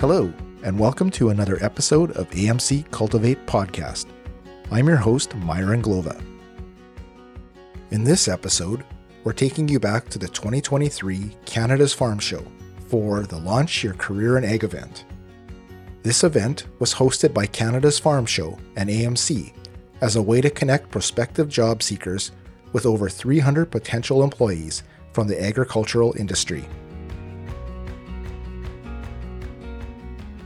Hello, 0.00 0.32
and 0.62 0.78
welcome 0.78 1.10
to 1.10 1.28
another 1.28 1.62
episode 1.62 2.12
of 2.12 2.30
AMC 2.30 2.90
Cultivate 2.90 3.44
Podcast. 3.46 4.06
I'm 4.70 4.88
your 4.88 4.96
host, 4.96 5.36
Myron 5.36 5.82
Glova. 5.82 6.18
In 7.90 8.02
this 8.02 8.26
episode, 8.26 8.82
we're 9.24 9.34
taking 9.34 9.68
you 9.68 9.78
back 9.78 10.08
to 10.08 10.18
the 10.18 10.28
2023 10.28 11.36
Canada's 11.44 11.92
Farm 11.92 12.18
Show 12.18 12.42
for 12.88 13.24
the 13.24 13.36
Launch 13.36 13.84
Your 13.84 13.92
Career 13.92 14.38
in 14.38 14.44
Ag 14.44 14.64
event. 14.64 15.04
This 16.02 16.24
event 16.24 16.64
was 16.78 16.94
hosted 16.94 17.34
by 17.34 17.44
Canada's 17.44 17.98
Farm 17.98 18.24
Show 18.24 18.58
and 18.76 18.88
AMC 18.88 19.52
as 20.00 20.16
a 20.16 20.22
way 20.22 20.40
to 20.40 20.48
connect 20.48 20.90
prospective 20.90 21.50
job 21.50 21.82
seekers 21.82 22.32
with 22.72 22.86
over 22.86 23.10
300 23.10 23.70
potential 23.70 24.22
employees 24.22 24.82
from 25.12 25.28
the 25.28 25.44
agricultural 25.44 26.16
industry. 26.18 26.64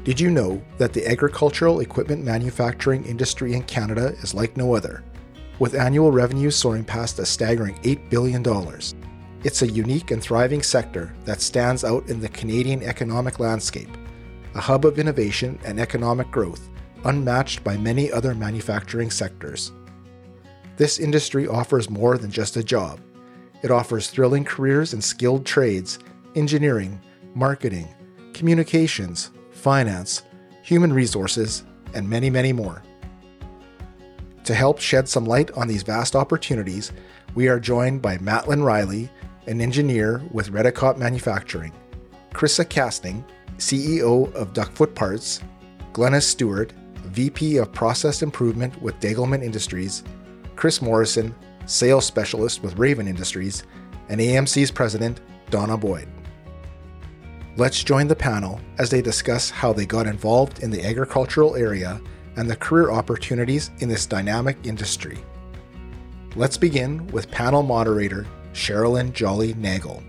Did 0.04 0.20
you 0.20 0.30
know 0.30 0.62
that 0.76 0.92
the 0.92 1.06
agricultural 1.06 1.80
equipment 1.80 2.22
manufacturing 2.22 3.06
industry 3.06 3.54
in 3.54 3.62
Canada 3.62 4.08
is 4.20 4.34
like 4.34 4.54
no 4.54 4.74
other, 4.74 5.02
with 5.58 5.74
annual 5.74 6.12
revenues 6.12 6.56
soaring 6.56 6.84
past 6.84 7.18
a 7.18 7.24
staggering 7.24 7.76
$8 7.76 8.10
billion? 8.10 8.44
It's 9.44 9.62
a 9.62 9.66
unique 9.66 10.10
and 10.10 10.22
thriving 10.22 10.62
sector 10.62 11.14
that 11.24 11.40
stands 11.40 11.84
out 11.84 12.06
in 12.08 12.20
the 12.20 12.28
Canadian 12.28 12.82
economic 12.82 13.40
landscape, 13.40 13.88
a 14.54 14.60
hub 14.60 14.84
of 14.84 14.98
innovation 14.98 15.58
and 15.64 15.80
economic 15.80 16.30
growth 16.30 16.68
unmatched 17.04 17.64
by 17.64 17.76
many 17.78 18.12
other 18.12 18.34
manufacturing 18.34 19.10
sectors. 19.10 19.72
This 20.76 20.98
industry 20.98 21.46
offers 21.46 21.88
more 21.88 22.18
than 22.18 22.30
just 22.30 22.56
a 22.56 22.64
job. 22.64 23.00
It 23.62 23.70
offers 23.70 24.10
thrilling 24.10 24.44
careers 24.44 24.92
in 24.92 25.00
skilled 25.00 25.46
trades, 25.46 25.98
engineering, 26.34 27.00
marketing, 27.34 27.88
communications, 28.32 29.30
finance, 29.64 30.24
human 30.60 30.92
resources, 30.92 31.64
and 31.94 32.06
many, 32.06 32.28
many 32.28 32.52
more. 32.52 32.82
To 34.44 34.52
help 34.52 34.78
shed 34.78 35.08
some 35.08 35.24
light 35.24 35.50
on 35.52 35.66
these 35.66 35.82
vast 35.82 36.14
opportunities, 36.14 36.92
we 37.34 37.48
are 37.48 37.58
joined 37.58 38.02
by 38.02 38.18
Mattland 38.18 38.66
Riley, 38.66 39.08
an 39.46 39.62
engineer 39.62 40.22
with 40.32 40.52
Redekop 40.52 40.98
Manufacturing, 40.98 41.72
Krissa 42.32 42.68
Casting, 42.68 43.24
CEO 43.56 44.30
of 44.34 44.52
Duckfoot 44.52 44.94
Parts, 44.94 45.40
Glennis 45.94 46.24
Stewart, 46.24 46.74
VP 47.06 47.56
of 47.56 47.72
Process 47.72 48.20
Improvement 48.20 48.82
with 48.82 49.00
Degelman 49.00 49.42
Industries, 49.42 50.04
Chris 50.56 50.82
Morrison, 50.82 51.34
Sales 51.64 52.04
Specialist 52.04 52.62
with 52.62 52.76
Raven 52.76 53.08
Industries, 53.08 53.62
and 54.10 54.20
AMC's 54.20 54.70
President, 54.70 55.22
Donna 55.48 55.78
Boyd. 55.78 56.13
Let's 57.56 57.84
join 57.84 58.08
the 58.08 58.16
panel 58.16 58.60
as 58.78 58.90
they 58.90 59.00
discuss 59.00 59.48
how 59.48 59.72
they 59.72 59.86
got 59.86 60.08
involved 60.08 60.64
in 60.64 60.72
the 60.72 60.84
agricultural 60.84 61.54
area 61.54 62.00
and 62.34 62.50
the 62.50 62.56
career 62.56 62.90
opportunities 62.90 63.70
in 63.78 63.88
this 63.88 64.06
dynamic 64.06 64.56
industry. 64.64 65.18
Let's 66.34 66.56
begin 66.56 67.06
with 67.08 67.30
panel 67.30 67.62
moderator 67.62 68.26
Sherilyn 68.54 69.12
Jolly 69.12 69.54
Nagel. 69.54 70.02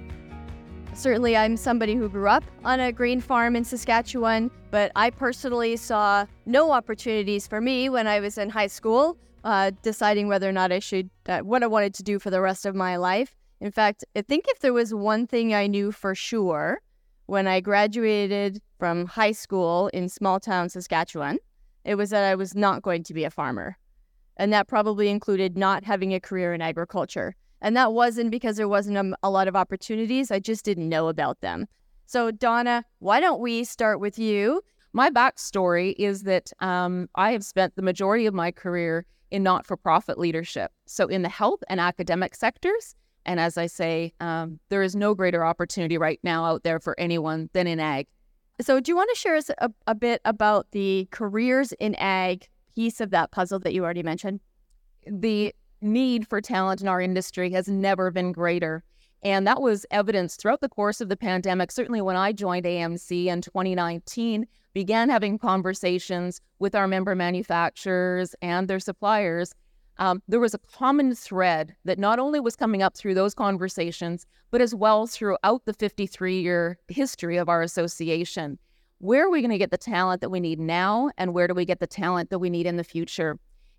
Certainly, 0.95 1.37
I'm 1.37 1.55
somebody 1.55 1.93
who 1.93 2.09
grew 2.09 2.27
up 2.27 2.43
on 2.63 2.79
a 2.79 2.91
grain 2.91 3.21
farm 3.21 3.55
in 3.55 3.63
Saskatchewan, 3.63 4.49
but 4.71 4.91
I 4.95 5.11
personally 5.11 5.75
saw 5.75 6.25
no 6.47 6.71
opportunities 6.71 7.45
for 7.45 7.61
me 7.61 7.89
when 7.89 8.07
I 8.07 8.21
was 8.21 8.39
in 8.39 8.49
high 8.49 8.65
school, 8.65 9.17
uh, 9.43 9.69
deciding 9.83 10.27
whether 10.27 10.49
or 10.49 10.51
not 10.51 10.71
I 10.71 10.79
should, 10.79 11.11
uh, 11.27 11.41
what 11.41 11.61
I 11.61 11.67
wanted 11.67 11.93
to 11.93 12.03
do 12.03 12.17
for 12.17 12.31
the 12.31 12.41
rest 12.41 12.65
of 12.65 12.73
my 12.73 12.95
life. 12.95 13.35
In 13.61 13.69
fact, 13.69 14.03
I 14.15 14.23
think 14.23 14.45
if 14.47 14.61
there 14.61 14.73
was 14.73 14.95
one 14.95 15.27
thing 15.27 15.53
I 15.53 15.67
knew 15.67 15.91
for 15.91 16.15
sure, 16.15 16.81
when 17.27 17.47
I 17.47 17.59
graduated 17.59 18.61
from 18.77 19.05
high 19.05 19.31
school 19.31 19.87
in 19.89 20.09
small 20.09 20.39
town 20.39 20.69
Saskatchewan, 20.69 21.39
it 21.83 21.95
was 21.95 22.09
that 22.09 22.23
I 22.23 22.35
was 22.35 22.55
not 22.55 22.81
going 22.81 23.03
to 23.03 23.13
be 23.13 23.23
a 23.23 23.29
farmer. 23.29 23.77
And 24.37 24.51
that 24.53 24.67
probably 24.67 25.09
included 25.09 25.57
not 25.57 25.83
having 25.83 26.13
a 26.13 26.19
career 26.19 26.53
in 26.53 26.61
agriculture. 26.61 27.35
And 27.61 27.75
that 27.77 27.93
wasn't 27.93 28.31
because 28.31 28.57
there 28.57 28.67
wasn't 28.67 28.97
a, 28.97 29.17
a 29.23 29.29
lot 29.29 29.47
of 29.47 29.55
opportunities, 29.55 30.29
I 30.29 30.39
just 30.39 30.65
didn't 30.65 30.89
know 30.89 31.07
about 31.07 31.41
them. 31.41 31.67
So, 32.05 32.29
Donna, 32.29 32.83
why 32.99 33.19
don't 33.19 33.39
we 33.39 33.63
start 33.63 33.99
with 33.99 34.19
you? 34.19 34.61
My 34.93 35.09
backstory 35.09 35.95
is 35.97 36.23
that 36.23 36.51
um, 36.59 37.09
I 37.15 37.31
have 37.31 37.43
spent 37.43 37.75
the 37.75 37.81
majority 37.81 38.27
of 38.27 38.33
my 38.33 38.51
career 38.51 39.05
in 39.31 39.41
not 39.41 39.65
for 39.65 39.75
profit 39.75 40.19
leadership. 40.19 40.71
So, 40.85 41.07
in 41.07 41.23
the 41.23 41.29
health 41.29 41.63
and 41.67 41.79
academic 41.79 42.35
sectors, 42.35 42.95
and 43.25 43.39
as 43.39 43.57
I 43.57 43.67
say, 43.67 44.13
um, 44.19 44.59
there 44.69 44.83
is 44.83 44.95
no 44.95 45.15
greater 45.15 45.45
opportunity 45.45 45.97
right 45.97 46.19
now 46.23 46.45
out 46.45 46.63
there 46.63 46.79
for 46.79 46.99
anyone 46.99 47.49
than 47.53 47.67
in 47.67 47.79
ag. 47.79 48.07
So, 48.61 48.79
do 48.79 48.91
you 48.91 48.95
want 48.95 49.09
to 49.13 49.19
share 49.19 49.35
us 49.35 49.49
a, 49.57 49.69
a 49.87 49.95
bit 49.95 50.21
about 50.23 50.67
the 50.71 51.07
careers 51.11 51.73
in 51.73 51.95
ag 51.95 52.47
piece 52.75 53.01
of 53.01 53.09
that 53.11 53.31
puzzle 53.31 53.59
that 53.59 53.73
you 53.73 53.83
already 53.83 54.03
mentioned? 54.03 54.39
The 55.05 55.53
need 55.81 56.27
for 56.27 56.41
talent 56.41 56.81
in 56.81 56.87
our 56.87 57.01
industry 57.01 57.51
has 57.51 57.67
never 57.67 58.11
been 58.11 58.31
greater. 58.31 58.83
And 59.23 59.47
that 59.47 59.61
was 59.61 59.85
evidenced 59.91 60.39
throughout 60.39 60.61
the 60.61 60.69
course 60.69 61.01
of 61.01 61.09
the 61.09 61.17
pandemic. 61.17 61.71
Certainly, 61.71 62.01
when 62.01 62.15
I 62.15 62.31
joined 62.31 62.65
AMC 62.65 63.25
in 63.25 63.41
2019, 63.41 64.45
began 64.73 65.09
having 65.09 65.39
conversations 65.39 66.41
with 66.59 66.75
our 66.75 66.87
member 66.87 67.15
manufacturers 67.15 68.35
and 68.41 68.67
their 68.67 68.79
suppliers 68.79 69.53
um, 69.97 70.21
there 70.27 70.39
was 70.39 70.53
a 70.53 70.59
common 70.59 71.15
thread 71.15 71.75
that 71.85 71.99
not 71.99 72.19
only 72.19 72.39
was 72.39 72.55
coming 72.55 72.81
up 72.81 72.95
through 72.95 73.13
those 73.13 73.33
conversations, 73.33 74.25
but 74.51 74.61
as 74.61 74.75
well 74.75 75.07
throughout 75.07 75.65
the 75.65 75.73
53 75.73 76.41
year 76.41 76.77
history 76.87 77.37
of 77.37 77.49
our 77.49 77.61
association. 77.61 78.57
Where 78.99 79.25
are 79.25 79.29
we 79.29 79.41
going 79.41 79.51
to 79.51 79.57
get 79.57 79.71
the 79.71 79.77
talent 79.77 80.21
that 80.21 80.29
we 80.29 80.39
need 80.39 80.59
now, 80.59 81.11
and 81.17 81.33
where 81.33 81.47
do 81.47 81.53
we 81.53 81.65
get 81.65 81.79
the 81.79 81.87
talent 81.87 82.29
that 82.29 82.39
we 82.39 82.49
need 82.49 82.65
in 82.65 82.77
the 82.77 82.83
future? 82.83 83.37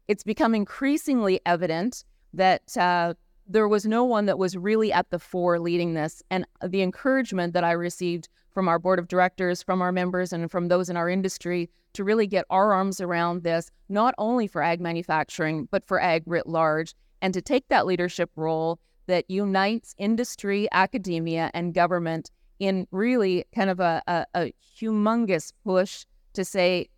It's 0.09 0.23
become 0.23 0.55
increasingly 0.55 1.41
evident 1.47 2.05
that 2.33 2.77
uh, 2.77 3.15
there 3.49 3.69
was 3.69 3.87
no 3.87 4.05
one 4.05 4.27
that 4.27 4.39
was 4.39 4.57
really 4.57 4.93
at 4.93 5.11
the 5.11 5.19
fore 5.19 5.59
leading 5.59 5.95
this. 5.95 6.23
And 6.31 6.47
the 6.63 6.83
encouragement 6.83 7.55
that 7.55 7.65
I 7.65 7.73
received 7.73 8.29
from 8.57 8.69
our 8.69 8.79
board 8.79 8.99
of 8.99 9.07
directors, 9.07 9.63
from 9.63 9.83
our 9.83 9.93
members, 9.93 10.33
and 10.33 10.51
from 10.51 10.69
those 10.69 10.89
in 10.89 10.97
our 10.97 11.11
industry 11.11 11.69
to 11.93 12.03
really 12.03 12.27
get 12.27 12.47
our 12.49 12.73
arms 12.73 13.03
around 13.03 13.43
this, 13.43 13.71
not 13.91 14.15
only 14.17 14.47
for 14.47 14.63
ag 14.63 14.81
manufacturing, 14.81 15.69
but 15.71 15.85
for 15.85 16.01
ag 16.01 16.23
writ 16.25 16.47
large, 16.47 16.95
and 17.21 17.35
to 17.35 17.43
take 17.43 17.69
that 17.69 17.85
leadership 17.85 18.31
role 18.35 18.81
that 19.09 19.31
unites 19.31 19.95
industry, 19.99 20.67
academia, 20.73 21.51
and 21.53 21.75
government 21.75 22.31
in 22.59 22.87
really 22.93 23.45
kind 23.55 23.69
of 23.69 23.79
a, 23.79 24.03
a, 24.07 24.25
a 24.35 24.55
humongous 24.81 25.53
push 25.63 26.07
to 26.33 26.43
say, 26.43 26.89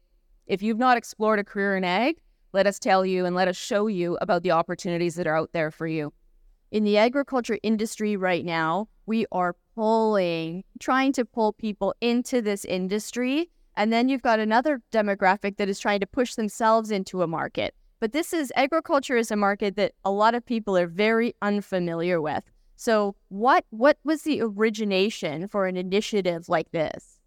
if 0.47 0.63
you've 0.63 0.79
not 0.79 0.97
explored 0.97 1.41
a 1.41 1.45
career 1.45 1.77
in 1.77 1.83
ag, 1.83 2.21
let 2.53 2.69
us 2.69 2.79
tell 2.79 3.05
you 3.05 3.27
and 3.27 3.35
let 3.35 3.49
us 3.49 3.57
show 3.57 3.89
you 3.89 4.17
about 4.21 4.45
the 4.45 4.53
opportunities 4.53 5.17
that 5.17 5.27
are 5.27 5.37
out 5.37 5.51
there 5.53 5.73
for 5.73 5.89
you. 5.89 6.13
In 6.71 6.85
the 6.85 6.99
agriculture 6.99 7.59
industry 7.65 8.17
right 8.17 8.45
now, 8.45 8.87
we 9.07 9.27
are 9.33 9.57
pulling, 9.79 10.65
trying 10.81 11.13
to 11.13 11.25
pull 11.25 11.53
people 11.53 11.95
into 12.01 12.43
this 12.43 12.65
industry. 12.65 13.49
And 13.77 13.93
then 13.93 14.09
you've 14.09 14.23
got 14.23 14.41
another 14.41 14.83
demographic 14.91 15.57
that 15.59 15.69
is 15.69 15.79
trying 15.79 16.01
to 16.01 16.07
push 16.07 16.35
themselves 16.35 16.91
into 16.91 17.23
a 17.23 17.29
market. 17.29 17.77
But 18.01 18.11
this 18.11 18.33
is 18.33 18.53
agriculture 18.57 19.17
is 19.17 19.31
a 19.31 19.37
market 19.37 19.77
that 19.77 19.93
a 20.05 20.11
lot 20.11 20.35
of 20.35 20.45
people 20.45 20.77
are 20.77 20.89
very 20.89 21.33
unfamiliar 21.43 22.21
with. 22.21 22.43
So 22.75 23.15
what 23.29 23.65
what 23.71 23.99
was 24.03 24.23
the 24.23 24.41
origination 24.41 25.47
for 25.47 25.67
an 25.67 25.77
initiative 25.77 26.49
like 26.49 26.73
this? 26.73 27.21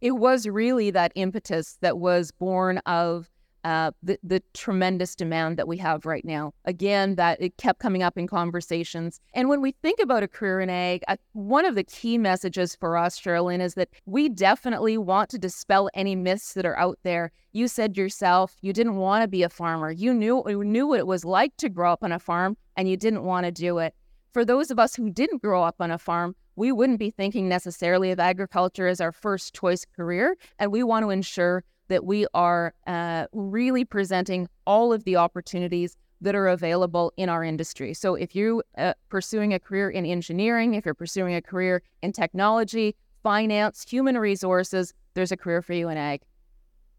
It 0.00 0.12
was 0.12 0.48
really 0.48 0.90
that 0.92 1.12
impetus 1.16 1.76
that 1.82 1.98
was 1.98 2.30
born 2.30 2.78
of 2.86 3.29
uh, 3.64 3.90
the, 4.02 4.18
the 4.22 4.42
tremendous 4.54 5.14
demand 5.14 5.56
that 5.56 5.68
we 5.68 5.76
have 5.78 6.06
right 6.06 6.24
now. 6.24 6.52
Again, 6.64 7.16
that 7.16 7.40
it 7.40 7.56
kept 7.56 7.80
coming 7.80 8.02
up 8.02 8.16
in 8.16 8.26
conversations. 8.26 9.20
And 9.34 9.48
when 9.48 9.60
we 9.60 9.72
think 9.72 10.00
about 10.00 10.22
a 10.22 10.28
career 10.28 10.60
in 10.60 10.70
ag, 10.70 11.02
uh, 11.08 11.16
one 11.32 11.64
of 11.64 11.74
the 11.74 11.84
key 11.84 12.18
messages 12.18 12.74
for 12.74 12.96
us, 12.96 13.20
Sherilyn, 13.20 13.60
is 13.60 13.74
that 13.74 13.90
we 14.06 14.28
definitely 14.28 14.98
want 14.98 15.30
to 15.30 15.38
dispel 15.38 15.90
any 15.94 16.16
myths 16.16 16.54
that 16.54 16.66
are 16.66 16.78
out 16.78 16.98
there. 17.02 17.32
You 17.52 17.68
said 17.68 17.96
yourself 17.96 18.56
you 18.60 18.72
didn't 18.72 18.96
want 18.96 19.22
to 19.22 19.28
be 19.28 19.42
a 19.42 19.48
farmer. 19.48 19.90
You 19.90 20.14
knew 20.14 20.44
you 20.48 20.64
knew 20.64 20.86
what 20.86 21.00
it 21.00 21.06
was 21.06 21.24
like 21.24 21.56
to 21.58 21.68
grow 21.68 21.92
up 21.92 22.02
on 22.02 22.12
a 22.12 22.18
farm, 22.18 22.56
and 22.76 22.88
you 22.88 22.96
didn't 22.96 23.24
want 23.24 23.46
to 23.46 23.52
do 23.52 23.78
it. 23.78 23.94
For 24.32 24.44
those 24.44 24.70
of 24.70 24.78
us 24.78 24.94
who 24.94 25.10
didn't 25.10 25.42
grow 25.42 25.64
up 25.64 25.76
on 25.80 25.90
a 25.90 25.98
farm, 25.98 26.36
we 26.54 26.70
wouldn't 26.70 26.98
be 26.98 27.10
thinking 27.10 27.48
necessarily 27.48 28.12
of 28.12 28.20
agriculture 28.20 28.86
as 28.86 29.00
our 29.00 29.12
first 29.12 29.54
choice 29.54 29.84
career, 29.84 30.36
and 30.58 30.70
we 30.70 30.82
want 30.82 31.04
to 31.04 31.10
ensure 31.10 31.64
that 31.90 32.04
we 32.04 32.26
are 32.34 32.72
uh, 32.86 33.26
really 33.32 33.84
presenting 33.84 34.48
all 34.64 34.92
of 34.92 35.04
the 35.04 35.16
opportunities 35.16 35.96
that 36.20 36.34
are 36.34 36.48
available 36.48 37.12
in 37.16 37.28
our 37.28 37.42
industry. 37.42 37.92
So 37.94 38.14
if 38.14 38.34
you're 38.34 38.62
uh, 38.78 38.94
pursuing 39.08 39.52
a 39.52 39.58
career 39.58 39.90
in 39.90 40.06
engineering, 40.06 40.74
if 40.74 40.84
you're 40.84 40.94
pursuing 40.94 41.34
a 41.34 41.42
career 41.42 41.82
in 42.02 42.12
technology, 42.12 42.94
finance, 43.22 43.84
human 43.88 44.16
resources, 44.16 44.94
there's 45.14 45.32
a 45.32 45.36
career 45.36 45.62
for 45.62 45.72
you 45.72 45.88
in 45.88 45.98
ag. 45.98 46.22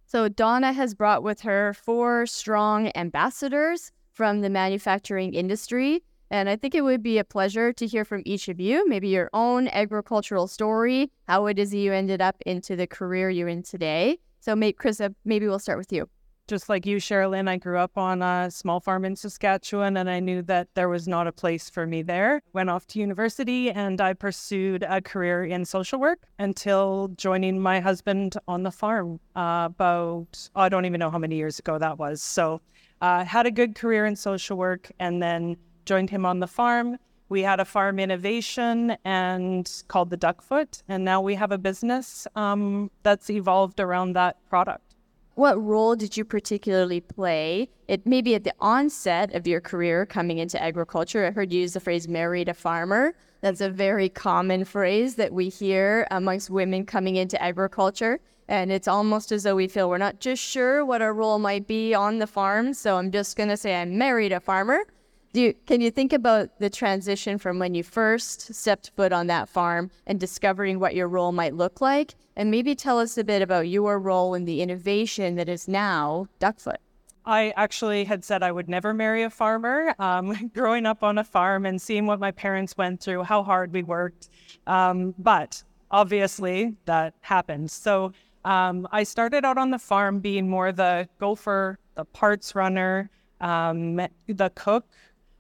So 0.05 0.27
Donna 0.27 0.73
has 0.73 0.93
brought 0.93 1.23
with 1.23 1.39
her 1.41 1.73
four 1.73 2.25
strong 2.25 2.91
ambassadors 2.95 3.91
from 4.11 4.41
the 4.41 4.49
manufacturing 4.49 5.33
industry. 5.33 6.03
And 6.29 6.49
I 6.49 6.57
think 6.57 6.75
it 6.75 6.81
would 6.81 7.01
be 7.01 7.17
a 7.17 7.23
pleasure 7.23 7.71
to 7.73 7.88
hear 7.88 8.03
from 8.03 8.23
each 8.25 8.49
of 8.49 8.59
you, 8.59 8.88
maybe 8.88 9.07
your 9.07 9.29
own 9.33 9.69
agricultural 9.69 10.47
story, 10.47 11.11
how 11.27 11.45
it 11.45 11.57
is 11.59 11.73
you 11.73 11.93
ended 11.93 12.21
up 12.21 12.35
into 12.45 12.75
the 12.75 12.88
career 12.88 13.29
you're 13.29 13.47
in 13.47 13.63
today. 13.63 14.17
So, 14.41 14.55
maybe, 14.55 14.73
Chris, 14.73 15.01
maybe 15.23 15.47
we'll 15.47 15.59
start 15.59 15.77
with 15.77 15.93
you 15.93 16.09
just 16.51 16.67
like 16.67 16.85
you, 16.85 16.97
Sherilyn, 16.97 17.47
I 17.47 17.55
grew 17.55 17.77
up 17.77 17.97
on 17.97 18.21
a 18.21 18.51
small 18.51 18.81
farm 18.81 19.05
in 19.05 19.15
Saskatchewan 19.15 19.95
and 19.95 20.09
I 20.09 20.19
knew 20.19 20.41
that 20.41 20.67
there 20.73 20.89
was 20.89 21.07
not 21.07 21.25
a 21.25 21.31
place 21.31 21.69
for 21.69 21.88
me 21.88 22.01
there. 22.01 22.41
Went 22.51 22.69
off 22.69 22.85
to 22.88 22.99
university 22.99 23.71
and 23.71 24.01
I 24.01 24.11
pursued 24.11 24.83
a 24.83 25.01
career 25.01 25.45
in 25.45 25.63
social 25.63 25.97
work 25.97 26.19
until 26.39 27.07
joining 27.15 27.61
my 27.61 27.79
husband 27.79 28.35
on 28.49 28.63
the 28.63 28.71
farm 28.71 29.17
uh, 29.38 29.69
about, 29.71 30.49
oh, 30.53 30.61
I 30.61 30.67
don't 30.67 30.85
even 30.85 30.99
know 30.99 31.09
how 31.09 31.19
many 31.19 31.38
years 31.38 31.57
ago 31.57 31.77
that 31.79 31.97
was. 31.97 32.21
So, 32.21 32.59
uh, 32.99 33.23
had 33.23 33.45
a 33.45 33.51
good 33.51 33.73
career 33.73 34.05
in 34.05 34.17
social 34.17 34.57
work 34.57 34.91
and 34.99 35.23
then 35.23 35.55
joined 35.85 36.09
him 36.09 36.25
on 36.25 36.41
the 36.41 36.47
farm. 36.47 36.97
We 37.31 37.44
had 37.44 37.62
a 37.62 37.66
farm 37.66 37.98
innovation 37.98 38.98
and 39.06 39.72
called 39.88 40.10
the 40.10 40.18
Duckfoot, 40.18 40.83
and 40.89 41.06
now 41.06 41.22
we 41.22 41.36
have 41.36 41.54
a 41.54 41.57
business 41.57 42.28
um, 42.36 42.92
that's 43.04 43.30
evolved 43.30 43.80
around 43.80 44.18
that 44.18 44.36
product. 44.50 44.95
What 45.36 45.56
role 45.63 45.95
did 45.95 46.18
you 46.18 46.25
particularly 46.25 47.00
play? 47.00 47.69
It 47.88 48.06
maybe 48.06 48.36
at 48.36 48.44
the 48.44 48.54
onset 48.60 49.33
of 49.33 49.48
your 49.48 49.62
career 49.62 50.06
coming 50.06 50.39
into 50.39 50.62
agriculture. 50.62 51.25
I 51.25 51.31
heard 51.31 51.54
you 51.54 51.62
use 51.62 51.72
the 51.72 51.80
phrase 51.80 52.06
"married 52.10 52.50
a 52.50 52.54
farmer." 52.54 53.13
That's 53.39 53.62
a 53.62 53.69
very 53.69 54.10
common 54.10 54.66
phrase 54.66 55.16
that 55.16 55.31
we 55.31 55.48
hear 55.48 56.06
amongst 56.12 56.50
women 56.50 56.86
coming 56.86 57.16
into 57.16 57.42
agriculture. 57.42 58.19
And 58.50 58.74
it's 58.74 58.89
almost 58.89 59.31
as 59.31 59.44
though 59.44 59.56
we 59.56 59.69
feel 59.69 59.89
we're 59.89 59.98
not 59.98 60.19
just 60.19 60.44
sure 60.44 60.84
what 60.84 61.01
our 61.01 61.13
role 61.13 61.39
might 61.39 61.66
be 61.66 61.94
on 61.94 62.19
the 62.19 62.27
farm. 62.27 62.74
So 62.74 62.98
I'm 62.98 63.10
just 63.10 63.38
going 63.38 63.48
to 63.48 63.56
say 63.56 63.81
I 63.81 63.86
married 63.86 64.34
a 64.34 64.42
farmer. 64.42 64.84
Do 65.33 65.39
you, 65.39 65.54
can 65.66 65.80
you 65.80 65.92
think 65.92 66.12
about 66.12 66.60
the 66.60 66.69
transition 66.69 67.38
from 67.38 67.57
when 67.57 67.74
you 67.74 67.83
first 67.83 68.54
stepped 68.54 68.92
foot 68.98 69.13
on 69.13 69.28
that 69.28 69.48
farm 69.48 69.89
and 70.06 70.19
discovering 70.19 70.78
what 70.80 70.94
your 70.94 71.07
role 71.07 71.31
might 71.31 71.56
look 71.56 71.80
like? 71.80 72.16
And 72.36 72.51
maybe 72.51 72.75
tell 72.75 73.00
us 73.00 73.18
a 73.18 73.24
bit 73.24 73.42
about 73.42 73.69
your 73.69 73.98
role 73.98 74.33
in 74.33 74.44
the 74.44 74.62
innovation 74.62 75.36
that 75.36 75.48
is 75.48 75.69
now 75.69 76.28
Duckfoot. 76.39 76.78
I 77.25 77.54
actually 77.56 78.04
had 78.04 78.25
said 78.25 78.44
I 78.44 78.51
would 78.51 78.68
never 78.68 78.94
marry 78.94 79.24
a 79.24 79.30
farmer. 79.30 79.95
Um, 80.00 80.50
growing 80.54 80.86
up 80.86 81.01
on 81.01 81.18
a 81.18 81.24
farm 81.24 81.66
and 81.66 81.81
seeing 81.81 82.06
what 82.07 82.19
my 82.19 82.31
parents 82.31 82.75
went 82.77 83.01
through, 83.01 83.24
how 83.24 83.42
hard 83.42 83.72
we 83.72 83.84
worked. 83.84 84.27
Um, 84.68 85.16
but 85.18 85.63
obviously, 85.92 86.75
that 86.86 87.13
happened. 87.22 87.72
So 87.72 88.12
um, 88.44 88.86
I 88.92 89.04
started 89.04 89.45
out 89.45 89.57
on 89.57 89.72
the 89.72 89.80
farm 89.80 90.19
being 90.19 90.50
more 90.50 90.74
the 90.74 91.07
gopher, 91.19 91.77
the 91.95 92.06
parts 92.06 92.54
runner, 92.54 93.10
um, 93.39 93.95
the 94.27 94.51
cook, 94.56 94.86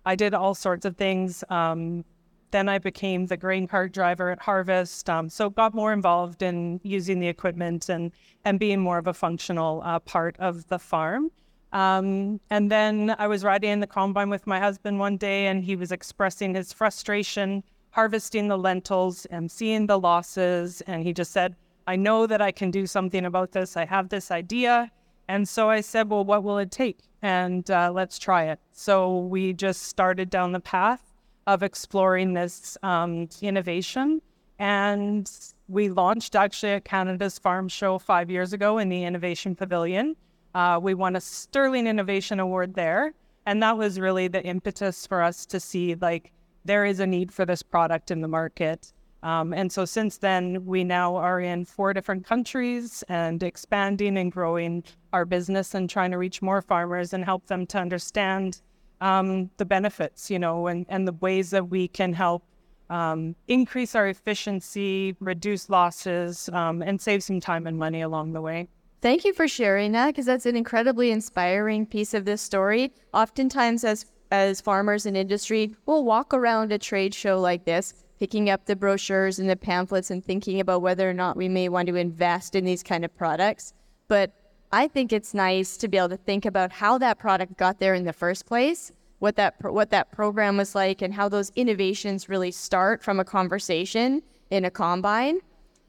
I 0.05 0.15
did 0.15 0.33
all 0.33 0.55
sorts 0.55 0.85
of 0.85 0.97
things. 0.97 1.43
Um, 1.49 2.03
then 2.51 2.67
I 2.67 2.79
became 2.79 3.27
the 3.27 3.37
grain 3.37 3.67
cart 3.67 3.93
driver 3.93 4.29
at 4.29 4.41
Harvest. 4.41 5.09
Um, 5.09 5.29
so 5.29 5.49
got 5.49 5.73
more 5.73 5.93
involved 5.93 6.41
in 6.41 6.79
using 6.83 7.19
the 7.19 7.27
equipment 7.27 7.89
and 7.89 8.11
and 8.43 8.59
being 8.59 8.79
more 8.79 8.97
of 8.97 9.07
a 9.07 9.13
functional 9.13 9.81
uh, 9.85 9.99
part 9.99 10.35
of 10.39 10.67
the 10.67 10.79
farm. 10.79 11.31
Um, 11.71 12.41
and 12.49 12.69
then 12.69 13.15
I 13.17 13.27
was 13.27 13.45
riding 13.45 13.69
in 13.71 13.79
the 13.79 13.87
combine 13.87 14.29
with 14.29 14.45
my 14.45 14.59
husband 14.59 14.99
one 14.99 15.15
day, 15.15 15.47
and 15.47 15.63
he 15.63 15.77
was 15.77 15.91
expressing 15.91 16.55
his 16.55 16.73
frustration 16.73 17.63
harvesting 17.91 18.47
the 18.47 18.57
lentils 18.57 19.25
and 19.25 19.51
seeing 19.51 19.85
the 19.85 19.99
losses. 19.99 20.81
And 20.87 21.03
he 21.03 21.13
just 21.13 21.31
said, 21.31 21.55
"I 21.87 21.95
know 21.95 22.25
that 22.25 22.41
I 22.41 22.51
can 22.51 22.71
do 22.71 22.85
something 22.87 23.25
about 23.25 23.51
this. 23.51 23.77
I 23.77 23.85
have 23.85 24.09
this 24.09 24.31
idea." 24.31 24.91
And 25.31 25.47
so 25.47 25.69
I 25.69 25.81
said, 25.81 26.09
"Well, 26.09 26.25
what 26.25 26.43
will 26.43 26.57
it 26.57 26.71
take?" 26.71 26.99
and 27.21 27.69
uh, 27.69 27.91
let's 27.93 28.17
try 28.19 28.45
it. 28.45 28.59
So 28.71 29.19
we 29.19 29.53
just 29.53 29.83
started 29.83 30.29
down 30.29 30.51
the 30.51 30.59
path 30.59 31.01
of 31.47 31.63
exploring 31.63 32.33
this 32.33 32.77
um, 32.83 33.29
innovation. 33.41 34.21
And 34.59 35.29
we 35.67 35.89
launched 35.89 36.35
actually 36.35 36.73
at 36.73 36.85
Canada's 36.85 37.39
Farm 37.39 37.67
Show 37.67 37.97
five 37.99 38.29
years 38.29 38.53
ago 38.53 38.77
in 38.77 38.89
the 38.89 39.03
Innovation 39.03 39.55
Pavilion. 39.55 40.15
Uh, 40.53 40.79
we 40.81 40.93
won 40.93 41.15
a 41.15 41.21
Sterling 41.21 41.87
Innovation 41.87 42.39
Award 42.39 42.73
there. 42.75 43.13
And 43.45 43.63
that 43.63 43.77
was 43.77 43.99
really 43.99 44.27
the 44.27 44.43
impetus 44.43 45.07
for 45.07 45.21
us 45.23 45.45
to 45.47 45.59
see 45.59 45.95
like 45.95 46.31
there 46.63 46.85
is 46.85 46.99
a 46.99 47.07
need 47.07 47.31
for 47.31 47.45
this 47.45 47.63
product 47.63 48.11
in 48.11 48.21
the 48.21 48.27
market. 48.27 48.93
Um, 49.23 49.53
and 49.53 49.71
so 49.71 49.85
since 49.85 50.17
then, 50.17 50.65
we 50.65 50.83
now 50.83 51.15
are 51.15 51.39
in 51.39 51.65
four 51.65 51.93
different 51.93 52.25
countries 52.25 53.03
and 53.07 53.41
expanding 53.43 54.17
and 54.17 54.31
growing 54.31 54.83
our 55.13 55.25
business 55.25 55.75
and 55.75 55.89
trying 55.89 56.11
to 56.11 56.17
reach 56.17 56.41
more 56.41 56.61
farmers 56.61 57.13
and 57.13 57.23
help 57.23 57.45
them 57.47 57.65
to 57.67 57.77
understand 57.77 58.61
um, 58.99 59.49
the 59.57 59.65
benefits, 59.65 60.31
you 60.31 60.39
know, 60.39 60.67
and, 60.67 60.85
and 60.89 61.07
the 61.07 61.13
ways 61.13 61.51
that 61.51 61.69
we 61.69 61.87
can 61.87 62.13
help 62.13 62.43
um, 62.89 63.35
increase 63.47 63.95
our 63.95 64.07
efficiency, 64.07 65.15
reduce 65.19 65.69
losses, 65.69 66.49
um, 66.49 66.81
and 66.81 66.99
save 66.99 67.23
some 67.23 67.39
time 67.39 67.65
and 67.67 67.77
money 67.77 68.01
along 68.01 68.33
the 68.33 68.41
way. 68.41 68.67
Thank 69.01 69.23
you 69.23 69.33
for 69.33 69.47
sharing 69.47 69.93
that 69.93 70.07
because 70.07 70.25
that's 70.25 70.45
an 70.45 70.55
incredibly 70.55 71.09
inspiring 71.09 71.85
piece 71.85 72.13
of 72.13 72.25
this 72.25 72.41
story. 72.41 72.93
Oftentimes, 73.13 73.83
as 73.83 74.05
as 74.31 74.61
farmers 74.61 75.05
in 75.05 75.15
industry, 75.15 75.75
we'll 75.85 76.05
walk 76.05 76.33
around 76.33 76.71
a 76.71 76.77
trade 76.77 77.13
show 77.13 77.39
like 77.39 77.65
this 77.65 77.93
picking 78.21 78.51
up 78.51 78.67
the 78.67 78.75
brochures 78.75 79.39
and 79.39 79.49
the 79.49 79.55
pamphlets 79.55 80.11
and 80.11 80.23
thinking 80.23 80.59
about 80.59 80.83
whether 80.83 81.09
or 81.09 81.13
not 81.13 81.35
we 81.35 81.49
may 81.49 81.67
want 81.67 81.87
to 81.87 81.95
invest 81.95 82.53
in 82.53 82.63
these 82.63 82.83
kind 82.83 83.03
of 83.03 83.17
products. 83.17 83.73
But 84.07 84.31
I 84.71 84.87
think 84.87 85.11
it's 85.11 85.33
nice 85.33 85.75
to 85.77 85.87
be 85.87 85.97
able 85.97 86.09
to 86.09 86.17
think 86.17 86.45
about 86.45 86.71
how 86.71 86.99
that 86.99 87.17
product 87.17 87.57
got 87.57 87.79
there 87.79 87.95
in 87.95 88.03
the 88.03 88.13
first 88.13 88.45
place, 88.45 88.91
what 89.17 89.37
that 89.37 89.55
what 89.59 89.89
that 89.89 90.11
program 90.11 90.57
was 90.57 90.75
like, 90.75 91.01
and 91.01 91.15
how 91.15 91.29
those 91.29 91.51
innovations 91.55 92.29
really 92.29 92.51
start 92.51 93.01
from 93.01 93.19
a 93.19 93.25
conversation 93.25 94.21
in 94.51 94.65
a 94.65 94.69
combine. 94.69 95.39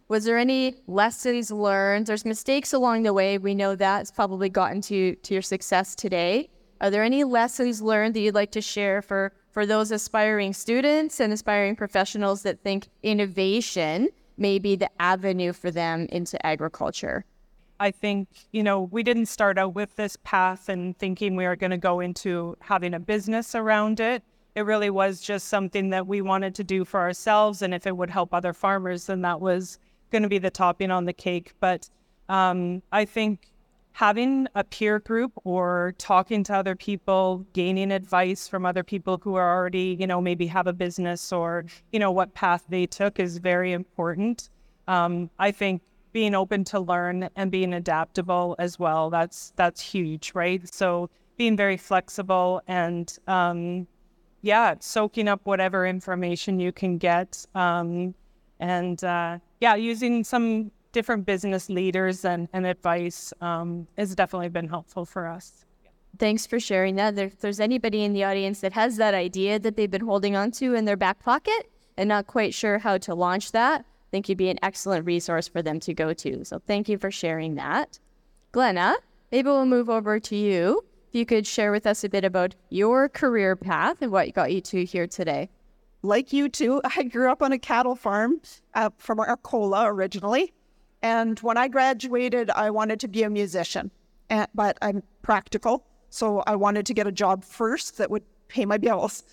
Was 0.08 0.24
there 0.24 0.38
any 0.38 0.76
lessons 0.86 1.50
learned? 1.50 2.06
There's 2.06 2.24
mistakes 2.24 2.72
along 2.72 3.02
the 3.02 3.12
way. 3.12 3.36
We 3.36 3.54
know 3.54 3.76
that's 3.76 4.10
probably 4.10 4.48
gotten 4.48 4.80
to 4.88 5.16
to 5.16 5.34
your 5.34 5.42
success 5.42 5.94
today. 5.94 6.48
Are 6.80 6.88
there 6.88 7.02
any 7.02 7.24
lessons 7.24 7.82
learned 7.82 8.14
that 8.14 8.20
you'd 8.20 8.34
like 8.34 8.52
to 8.52 8.62
share 8.62 9.02
for 9.02 9.34
for 9.52 9.66
those 9.66 9.92
aspiring 9.92 10.52
students 10.52 11.20
and 11.20 11.32
aspiring 11.32 11.76
professionals 11.76 12.42
that 12.42 12.62
think 12.62 12.88
innovation 13.02 14.08
may 14.38 14.58
be 14.58 14.74
the 14.74 14.90
avenue 15.00 15.52
for 15.52 15.70
them 15.70 16.06
into 16.10 16.44
agriculture? 16.44 17.24
I 17.78 17.90
think, 17.90 18.28
you 18.52 18.62
know, 18.62 18.82
we 18.82 19.02
didn't 19.02 19.26
start 19.26 19.58
out 19.58 19.74
with 19.74 19.94
this 19.96 20.16
path 20.24 20.68
and 20.68 20.96
thinking 20.98 21.36
we 21.36 21.44
are 21.44 21.56
going 21.56 21.70
to 21.70 21.78
go 21.78 22.00
into 22.00 22.56
having 22.60 22.94
a 22.94 23.00
business 23.00 23.54
around 23.54 24.00
it. 24.00 24.22
It 24.54 24.62
really 24.62 24.90
was 24.90 25.20
just 25.20 25.48
something 25.48 25.90
that 25.90 26.06
we 26.06 26.22
wanted 26.22 26.54
to 26.56 26.64
do 26.64 26.84
for 26.84 27.00
ourselves. 27.00 27.60
And 27.60 27.74
if 27.74 27.86
it 27.86 27.96
would 27.96 28.10
help 28.10 28.32
other 28.32 28.52
farmers, 28.52 29.06
then 29.06 29.22
that 29.22 29.40
was 29.40 29.78
going 30.10 30.22
to 30.22 30.28
be 30.28 30.38
the 30.38 30.50
topping 30.50 30.90
on 30.90 31.04
the 31.04 31.12
cake. 31.12 31.54
But 31.60 31.88
um, 32.28 32.82
I 32.92 33.04
think 33.04 33.51
having 33.92 34.48
a 34.54 34.64
peer 34.64 34.98
group 34.98 35.32
or 35.44 35.94
talking 35.98 36.42
to 36.44 36.54
other 36.54 36.74
people, 36.74 37.46
gaining 37.52 37.92
advice 37.92 38.48
from 38.48 38.64
other 38.64 38.82
people 38.82 39.20
who 39.22 39.34
are 39.34 39.54
already, 39.54 39.96
you 39.98 40.06
know, 40.06 40.20
maybe 40.20 40.46
have 40.46 40.66
a 40.66 40.72
business 40.72 41.32
or, 41.32 41.64
you 41.92 41.98
know, 41.98 42.10
what 42.10 42.32
path 42.34 42.64
they 42.68 42.86
took 42.86 43.20
is 43.20 43.38
very 43.38 43.72
important. 43.72 44.48
Um, 44.88 45.30
I 45.38 45.50
think 45.50 45.82
being 46.12 46.34
open 46.34 46.64
to 46.64 46.80
learn 46.80 47.28
and 47.36 47.50
being 47.50 47.74
adaptable 47.74 48.56
as 48.58 48.78
well, 48.78 49.10
that's 49.10 49.52
that's 49.56 49.80
huge, 49.80 50.32
right? 50.34 50.72
So 50.72 51.10
being 51.36 51.56
very 51.56 51.76
flexible 51.76 52.62
and 52.66 53.16
um, 53.26 53.86
yeah, 54.42 54.74
soaking 54.80 55.28
up 55.28 55.40
whatever 55.44 55.86
information 55.86 56.58
you 56.58 56.72
can 56.72 56.98
get. 56.98 57.46
Um, 57.54 58.14
and 58.58 59.02
uh, 59.04 59.38
yeah, 59.60 59.74
using 59.74 60.24
some 60.24 60.70
different 60.92 61.26
business 61.26 61.68
leaders 61.68 62.24
and, 62.24 62.48
and 62.52 62.66
advice 62.66 63.32
um, 63.40 63.86
has 63.96 64.14
definitely 64.14 64.48
been 64.48 64.68
helpful 64.68 65.04
for 65.04 65.26
us. 65.26 65.64
Thanks 66.18 66.46
for 66.46 66.60
sharing 66.60 66.96
that. 66.96 67.18
If 67.18 67.40
there's 67.40 67.60
anybody 67.60 68.04
in 68.04 68.12
the 68.12 68.24
audience 68.24 68.60
that 68.60 68.74
has 68.74 68.96
that 68.98 69.14
idea 69.14 69.58
that 69.58 69.76
they've 69.76 69.90
been 69.90 70.04
holding 70.04 70.36
on 70.36 70.50
to 70.52 70.74
in 70.74 70.84
their 70.84 70.96
back 70.96 71.18
pocket 71.20 71.70
and 71.96 72.08
not 72.08 72.26
quite 72.26 72.52
sure 72.52 72.78
how 72.78 72.98
to 72.98 73.14
launch 73.14 73.52
that, 73.52 73.80
I 73.80 74.10
think 74.10 74.28
you'd 74.28 74.38
be 74.38 74.50
an 74.50 74.58
excellent 74.62 75.06
resource 75.06 75.48
for 75.48 75.62
them 75.62 75.80
to 75.80 75.94
go 75.94 76.12
to. 76.12 76.44
So 76.44 76.60
thank 76.66 76.88
you 76.88 76.98
for 76.98 77.10
sharing 77.10 77.54
that. 77.54 77.98
Glenna, 78.52 78.96
maybe 79.30 79.48
we'll 79.48 79.64
move 79.64 79.88
over 79.88 80.20
to 80.20 80.36
you. 80.36 80.84
If 81.08 81.14
you 81.14 81.24
could 81.24 81.46
share 81.46 81.72
with 81.72 81.86
us 81.86 82.04
a 82.04 82.08
bit 82.10 82.24
about 82.24 82.54
your 82.68 83.08
career 83.08 83.56
path 83.56 84.02
and 84.02 84.12
what 84.12 84.32
got 84.34 84.52
you 84.52 84.60
to 84.60 84.84
here 84.84 85.06
today. 85.06 85.48
Like 86.02 86.32
you 86.32 86.50
too, 86.50 86.82
I 86.96 87.04
grew 87.04 87.30
up 87.30 87.42
on 87.42 87.52
a 87.52 87.58
cattle 87.58 87.96
farm 87.96 88.42
uh, 88.74 88.90
from 88.98 89.18
Arcola 89.18 89.86
originally. 89.86 90.52
And 91.02 91.38
when 91.40 91.56
I 91.56 91.68
graduated, 91.68 92.50
I 92.50 92.70
wanted 92.70 93.00
to 93.00 93.08
be 93.08 93.24
a 93.24 93.30
musician, 93.30 93.90
but 94.54 94.78
I'm 94.80 95.02
practical. 95.22 95.86
So 96.10 96.40
I 96.46 96.54
wanted 96.56 96.86
to 96.86 96.94
get 96.94 97.06
a 97.06 97.12
job 97.12 97.44
first 97.44 97.98
that 97.98 98.10
would 98.10 98.22
pay 98.48 98.64
my 98.64 98.78
bills. 98.78 99.24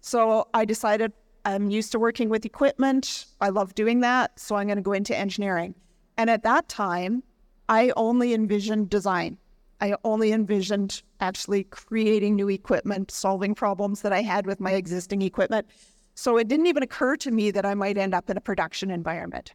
So 0.00 0.48
I 0.54 0.64
decided 0.64 1.12
I'm 1.44 1.70
used 1.70 1.92
to 1.92 1.98
working 1.98 2.28
with 2.28 2.44
equipment. 2.44 3.26
I 3.40 3.48
love 3.48 3.74
doing 3.74 4.00
that. 4.00 4.38
So 4.38 4.56
I'm 4.56 4.66
going 4.66 4.76
to 4.76 4.82
go 4.82 4.92
into 4.92 5.16
engineering. 5.16 5.74
And 6.16 6.30
at 6.30 6.42
that 6.44 6.68
time, 6.68 7.22
I 7.68 7.92
only 7.96 8.34
envisioned 8.34 8.88
design. 8.88 9.36
I 9.80 9.94
only 10.04 10.32
envisioned 10.32 11.02
actually 11.20 11.64
creating 11.64 12.36
new 12.36 12.48
equipment, 12.48 13.10
solving 13.10 13.54
problems 13.54 14.02
that 14.02 14.12
I 14.12 14.22
had 14.22 14.46
with 14.46 14.60
my 14.60 14.72
existing 14.72 15.22
equipment. 15.22 15.68
So 16.14 16.36
it 16.38 16.48
didn't 16.48 16.66
even 16.66 16.82
occur 16.82 17.16
to 17.16 17.30
me 17.30 17.50
that 17.50 17.66
I 17.66 17.74
might 17.74 17.98
end 17.98 18.14
up 18.14 18.28
in 18.30 18.36
a 18.36 18.40
production 18.40 18.90
environment. 18.90 19.54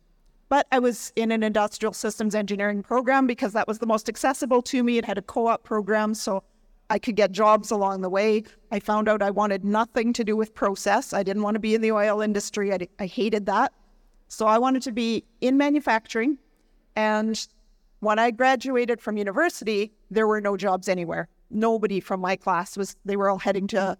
But 0.53 0.67
I 0.71 0.77
was 0.77 1.11
in 1.15 1.31
an 1.31 1.41
industrial 1.41 1.93
systems 1.93 2.35
engineering 2.35 2.83
program 2.83 3.25
because 3.25 3.53
that 3.53 3.67
was 3.67 3.79
the 3.79 3.87
most 3.87 4.07
accessible 4.07 4.61
to 4.61 4.83
me. 4.83 4.99
It 4.99 5.05
had 5.05 5.17
a 5.17 5.23
co 5.23 5.47
op 5.47 5.63
program, 5.63 6.13
so 6.13 6.43
I 6.91 6.99
could 6.99 7.15
get 7.15 7.31
jobs 7.31 7.71
along 7.71 8.01
the 8.01 8.09
way. 8.11 8.43
I 8.71 8.79
found 8.79 9.09
out 9.09 9.23
I 9.23 9.31
wanted 9.31 9.65
nothing 9.65 10.13
to 10.13 10.23
do 10.23 10.37
with 10.37 10.53
process. 10.53 11.11
I 11.11 11.23
didn't 11.23 11.41
want 11.41 11.55
to 11.55 11.59
be 11.59 11.73
in 11.73 11.81
the 11.81 11.91
oil 11.91 12.21
industry, 12.21 12.71
I, 12.71 12.87
I 12.99 13.07
hated 13.07 13.47
that. 13.47 13.73
So 14.27 14.45
I 14.45 14.59
wanted 14.59 14.83
to 14.83 14.91
be 14.91 15.23
in 15.41 15.57
manufacturing. 15.57 16.37
And 16.95 17.47
when 18.01 18.19
I 18.19 18.29
graduated 18.29 19.01
from 19.01 19.17
university, 19.17 19.91
there 20.11 20.27
were 20.27 20.39
no 20.39 20.55
jobs 20.55 20.87
anywhere. 20.87 21.29
Nobody 21.49 21.99
from 21.99 22.21
my 22.21 22.35
class 22.35 22.77
was, 22.77 22.95
they 23.05 23.15
were 23.15 23.27
all 23.27 23.39
heading 23.39 23.65
to 23.69 23.97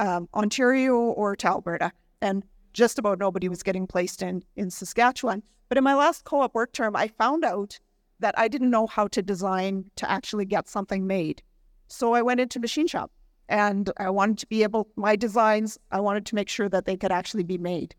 um, 0.00 0.28
Ontario 0.34 0.96
or 0.96 1.36
to 1.36 1.46
Alberta. 1.46 1.92
And 2.20 2.42
just 2.72 2.98
about 2.98 3.18
nobody 3.18 3.48
was 3.48 3.62
getting 3.62 3.86
placed 3.86 4.22
in, 4.22 4.42
in 4.56 4.70
Saskatchewan. 4.70 5.42
But 5.68 5.78
in 5.78 5.84
my 5.84 5.94
last 5.94 6.24
co 6.24 6.40
op 6.40 6.54
work 6.54 6.72
term, 6.72 6.96
I 6.96 7.08
found 7.08 7.44
out 7.44 7.78
that 8.20 8.34
I 8.38 8.48
didn't 8.48 8.70
know 8.70 8.86
how 8.86 9.06
to 9.08 9.22
design 9.22 9.84
to 9.96 10.10
actually 10.10 10.44
get 10.44 10.68
something 10.68 11.06
made. 11.06 11.42
So 11.88 12.14
I 12.14 12.22
went 12.22 12.40
into 12.40 12.58
machine 12.58 12.86
shop 12.86 13.10
and 13.48 13.90
I 13.98 14.10
wanted 14.10 14.38
to 14.38 14.46
be 14.46 14.62
able, 14.62 14.88
my 14.96 15.16
designs, 15.16 15.78
I 15.90 16.00
wanted 16.00 16.26
to 16.26 16.34
make 16.34 16.48
sure 16.48 16.68
that 16.68 16.84
they 16.84 16.96
could 16.96 17.12
actually 17.12 17.44
be 17.44 17.58
made. 17.58 17.94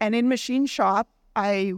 And 0.00 0.14
in 0.14 0.28
machine 0.28 0.66
shop, 0.66 1.08
I 1.34 1.74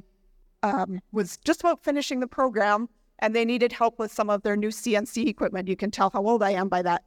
um, 0.62 1.00
was 1.12 1.38
just 1.44 1.61
about 1.61 1.82
finishing 1.82 2.20
the 2.20 2.26
program 2.26 2.88
and 3.20 3.35
they 3.35 3.44
needed 3.44 3.73
help 3.73 3.99
with 3.99 4.12
some 4.12 4.30
of 4.30 4.42
their 4.42 4.56
new 4.56 4.68
CNC 4.68 5.26
equipment. 5.26 5.68
You 5.68 5.76
can 5.76 5.90
tell 5.90 6.11
how 6.11 6.26
old 6.26 6.42
I 6.42 6.50
am 6.50 6.68
by 6.68 6.82
that. 6.82 7.04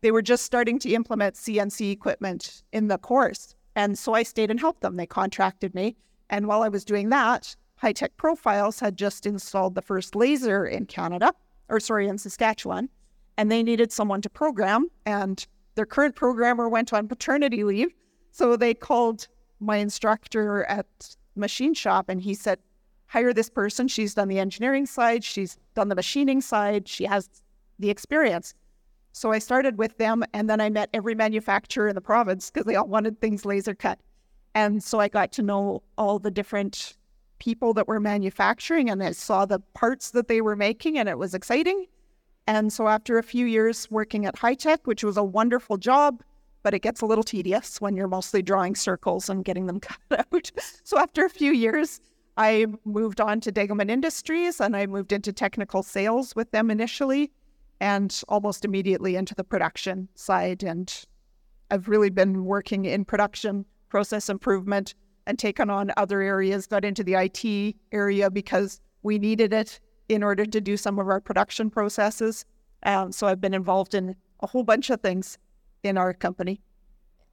They 0.00 0.10
were 0.10 0.22
just 0.22 0.44
starting 0.44 0.78
to 0.80 0.92
implement 0.92 1.36
CNC 1.36 1.92
equipment 1.92 2.62
in 2.72 2.88
the 2.88 2.98
course. 2.98 3.54
And 3.74 3.98
so 3.98 4.14
I 4.14 4.22
stayed 4.22 4.50
and 4.50 4.60
helped 4.60 4.82
them. 4.82 4.96
They 4.96 5.06
contracted 5.06 5.74
me. 5.74 5.96
And 6.30 6.46
while 6.46 6.62
I 6.62 6.68
was 6.68 6.84
doing 6.84 7.08
that, 7.10 7.54
High 7.76 7.92
Tech 7.92 8.16
Profiles 8.16 8.80
had 8.80 8.96
just 8.96 9.26
installed 9.26 9.74
the 9.74 9.82
first 9.82 10.14
laser 10.14 10.66
in 10.66 10.86
Canada, 10.86 11.32
or 11.68 11.80
sorry, 11.80 12.08
in 12.08 12.18
Saskatchewan, 12.18 12.88
and 13.36 13.50
they 13.50 13.62
needed 13.62 13.90
someone 13.90 14.22
to 14.22 14.30
program. 14.30 14.88
And 15.04 15.44
their 15.74 15.86
current 15.86 16.14
programmer 16.14 16.68
went 16.68 16.92
on 16.92 17.08
paternity 17.08 17.64
leave. 17.64 17.92
So 18.30 18.56
they 18.56 18.74
called 18.74 19.26
my 19.60 19.76
instructor 19.76 20.64
at 20.64 20.86
machine 21.36 21.74
shop 21.74 22.08
and 22.08 22.20
he 22.20 22.34
said, 22.34 22.58
hire 23.06 23.32
this 23.32 23.50
person. 23.50 23.88
She's 23.88 24.14
done 24.14 24.28
the 24.28 24.38
engineering 24.38 24.86
side, 24.86 25.22
she's 25.22 25.58
done 25.74 25.88
the 25.88 25.94
machining 25.94 26.40
side, 26.40 26.88
she 26.88 27.04
has 27.04 27.28
the 27.78 27.90
experience. 27.90 28.54
So 29.12 29.30
I 29.30 29.38
started 29.38 29.78
with 29.78 29.98
them 29.98 30.24
and 30.32 30.48
then 30.48 30.60
I 30.60 30.70
met 30.70 30.88
every 30.94 31.14
manufacturer 31.14 31.88
in 31.88 31.94
the 31.94 32.00
province 32.00 32.50
because 32.50 32.66
they 32.66 32.76
all 32.76 32.88
wanted 32.88 33.20
things 33.20 33.44
laser 33.44 33.74
cut. 33.74 33.98
And 34.54 34.82
so 34.82 35.00
I 35.00 35.08
got 35.08 35.32
to 35.32 35.42
know 35.42 35.82
all 35.96 36.18
the 36.18 36.30
different 36.30 36.94
people 37.38 37.74
that 37.74 37.88
were 37.88 38.00
manufacturing 38.00 38.88
and 38.88 39.02
I 39.02 39.12
saw 39.12 39.44
the 39.44 39.60
parts 39.74 40.10
that 40.12 40.28
they 40.28 40.40
were 40.40 40.56
making 40.56 40.98
and 40.98 41.08
it 41.08 41.18
was 41.18 41.34
exciting. 41.34 41.86
And 42.46 42.72
so 42.72 42.88
after 42.88 43.18
a 43.18 43.22
few 43.22 43.46
years 43.46 43.90
working 43.90 44.26
at 44.26 44.38
High 44.38 44.54
Tech, 44.54 44.86
which 44.86 45.04
was 45.04 45.16
a 45.16 45.24
wonderful 45.24 45.76
job, 45.76 46.22
but 46.62 46.74
it 46.74 46.80
gets 46.80 47.00
a 47.00 47.06
little 47.06 47.24
tedious 47.24 47.80
when 47.80 47.96
you're 47.96 48.08
mostly 48.08 48.42
drawing 48.42 48.74
circles 48.74 49.28
and 49.28 49.44
getting 49.44 49.66
them 49.66 49.80
cut 49.80 49.98
out. 50.32 50.50
so 50.84 50.98
after 50.98 51.24
a 51.24 51.30
few 51.30 51.52
years, 51.52 52.00
I 52.36 52.66
moved 52.84 53.20
on 53.20 53.40
to 53.42 53.52
Degelman 53.52 53.90
Industries 53.90 54.60
and 54.60 54.74
I 54.74 54.86
moved 54.86 55.12
into 55.12 55.32
technical 55.32 55.82
sales 55.82 56.34
with 56.34 56.50
them 56.50 56.70
initially 56.70 57.30
and 57.82 58.22
almost 58.28 58.64
immediately 58.64 59.16
into 59.16 59.34
the 59.34 59.42
production 59.42 60.08
side. 60.14 60.62
And 60.62 61.04
I've 61.68 61.88
really 61.88 62.10
been 62.10 62.44
working 62.44 62.84
in 62.84 63.04
production, 63.04 63.64
process 63.88 64.28
improvement, 64.28 64.94
and 65.26 65.36
taken 65.36 65.68
on 65.68 65.90
other 65.96 66.20
areas, 66.20 66.68
got 66.68 66.84
into 66.84 67.02
the 67.02 67.14
IT 67.14 67.74
area 67.90 68.30
because 68.30 68.80
we 69.02 69.18
needed 69.18 69.52
it 69.52 69.80
in 70.08 70.22
order 70.22 70.46
to 70.46 70.60
do 70.60 70.76
some 70.76 71.00
of 71.00 71.08
our 71.08 71.20
production 71.20 71.70
processes. 71.70 72.44
Um, 72.84 73.10
so 73.10 73.26
I've 73.26 73.40
been 73.40 73.52
involved 73.52 73.94
in 73.94 74.14
a 74.38 74.46
whole 74.46 74.62
bunch 74.62 74.88
of 74.88 75.00
things 75.00 75.36
in 75.82 75.98
our 75.98 76.14
company. 76.14 76.60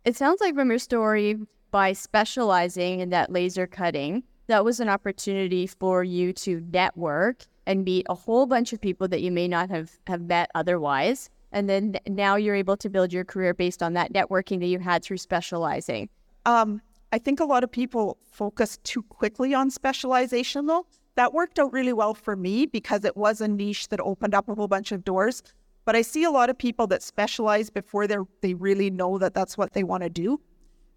It 0.04 0.16
sounds 0.16 0.42
like 0.42 0.56
from 0.56 0.72
your 0.72 0.80
story, 0.80 1.36
by 1.70 1.94
specializing 1.94 3.02
in 3.02 3.12
that 3.12 3.32
laser 3.32 3.68
cutting, 3.68 4.24
that 4.48 4.66
was 4.66 4.80
an 4.80 4.90
opportunity 4.90 5.68
for 5.68 6.04
you 6.04 6.34
to 6.34 6.60
network 6.72 7.46
and 7.70 7.86
meet 7.86 8.06
a 8.10 8.16
whole 8.16 8.48
bunch 8.48 8.74
of 8.74 8.82
people 8.82 9.08
that 9.08 9.22
you 9.22 9.32
may 9.32 9.48
not 9.48 9.70
have, 9.70 9.92
have 10.08 10.22
met 10.24 10.50
otherwise. 10.56 11.30
And 11.52 11.70
then 11.70 11.98
now 12.08 12.36
you're 12.36 12.56
able 12.56 12.76
to 12.78 12.90
build 12.90 13.14
your 13.14 13.24
career 13.24 13.54
based 13.54 13.84
on 13.84 13.94
that 13.94 14.12
networking 14.12 14.60
that 14.60 14.66
you 14.66 14.80
had 14.80 15.04
through 15.04 15.18
specializing. 15.18 16.10
Um, 16.48 16.82
I 17.14 17.20
think 17.20 17.40
a 17.40 17.46
lot 17.46 17.64
of 17.64 17.72
people 17.72 18.18
focus 18.32 18.80
too 18.84 19.04
quickly 19.04 19.54
on 19.54 19.70
specialization, 19.70 20.66
though. 20.66 20.88
That 21.14 21.34
worked 21.34 21.60
out 21.60 21.72
really 21.72 21.94
well 21.94 22.16
for 22.16 22.36
me 22.36 22.66
because 22.66 23.06
it 23.06 23.16
was 23.16 23.40
a 23.40 23.48
niche 23.48 23.90
that 23.90 24.00
opened 24.00 24.34
up 24.34 24.50
a 24.50 24.56
whole 24.56 24.68
bunch 24.68 24.92
of 24.92 25.04
doors. 25.04 25.44
But 25.86 25.96
I 25.96 26.02
see 26.02 26.24
a 26.24 26.32
lot 26.32 26.50
of 26.50 26.58
people 26.58 26.88
that 26.88 27.04
specialize 27.04 27.70
before 27.70 28.08
they 28.08 28.18
they 28.42 28.56
really 28.56 28.90
know 28.90 29.20
that 29.20 29.36
that's 29.36 29.58
what 29.58 29.74
they 29.74 29.84
want 29.84 30.04
to 30.04 30.10
do, 30.10 30.40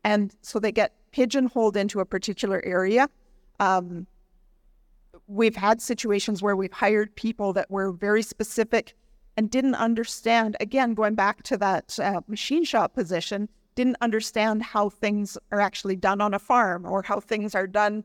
and 0.05 0.35
so 0.43 0.59
they 0.59 0.73
get 0.73 0.93
pigeonholed 1.13 1.77
into 1.77 2.01
a 2.01 2.05
particular 2.05 2.63
area. 2.65 3.09
Um, 3.59 4.07
we've 5.33 5.57
had 5.57 5.81
situations 5.81 6.43
where 6.43 6.57
we've 6.57 6.73
hired 6.73 7.15
people 7.17 7.53
that 7.55 7.71
were 7.71 7.91
very 7.91 8.23
specific 8.23 8.95
and 9.37 9.51
didn't 9.51 9.75
understand. 9.75 10.57
Again, 10.61 10.93
going 10.93 11.15
back 11.15 11.43
to 11.45 11.57
that 11.57 11.99
uh, 11.99 12.21
machine 12.29 12.65
shop 12.65 12.95
position, 12.95 13.49
didn't 13.75 13.97
understand 14.03 14.63
how 14.63 14.91
things 14.91 15.39
are 15.51 15.61
actually 15.61 15.97
done 15.97 16.21
on 16.21 16.35
a 16.35 16.39
farm 16.39 16.85
or 16.85 17.03
how 17.03 17.19
things 17.19 17.55
are 17.55 17.67
done 17.67 18.05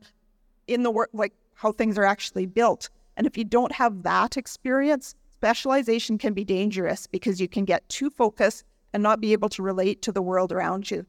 in 0.66 0.82
the 0.82 0.90
work, 0.90 1.10
like 1.12 1.34
how 1.54 1.70
things 1.70 1.98
are 1.98 2.04
actually 2.04 2.46
built. 2.46 2.88
And 3.18 3.26
if 3.26 3.36
you 3.36 3.44
don't 3.44 3.72
have 3.72 4.02
that 4.04 4.38
experience, 4.38 5.14
specialization 5.30 6.16
can 6.16 6.32
be 6.32 6.44
dangerous 6.44 7.06
because 7.06 7.40
you 7.40 7.48
can 7.48 7.66
get 7.66 7.86
too 7.90 8.08
focused 8.08 8.64
and 8.94 9.02
not 9.02 9.20
be 9.20 9.34
able 9.34 9.50
to 9.50 9.62
relate 9.62 10.00
to 10.02 10.12
the 10.12 10.22
world 10.22 10.50
around 10.50 10.90
you. 10.90 11.04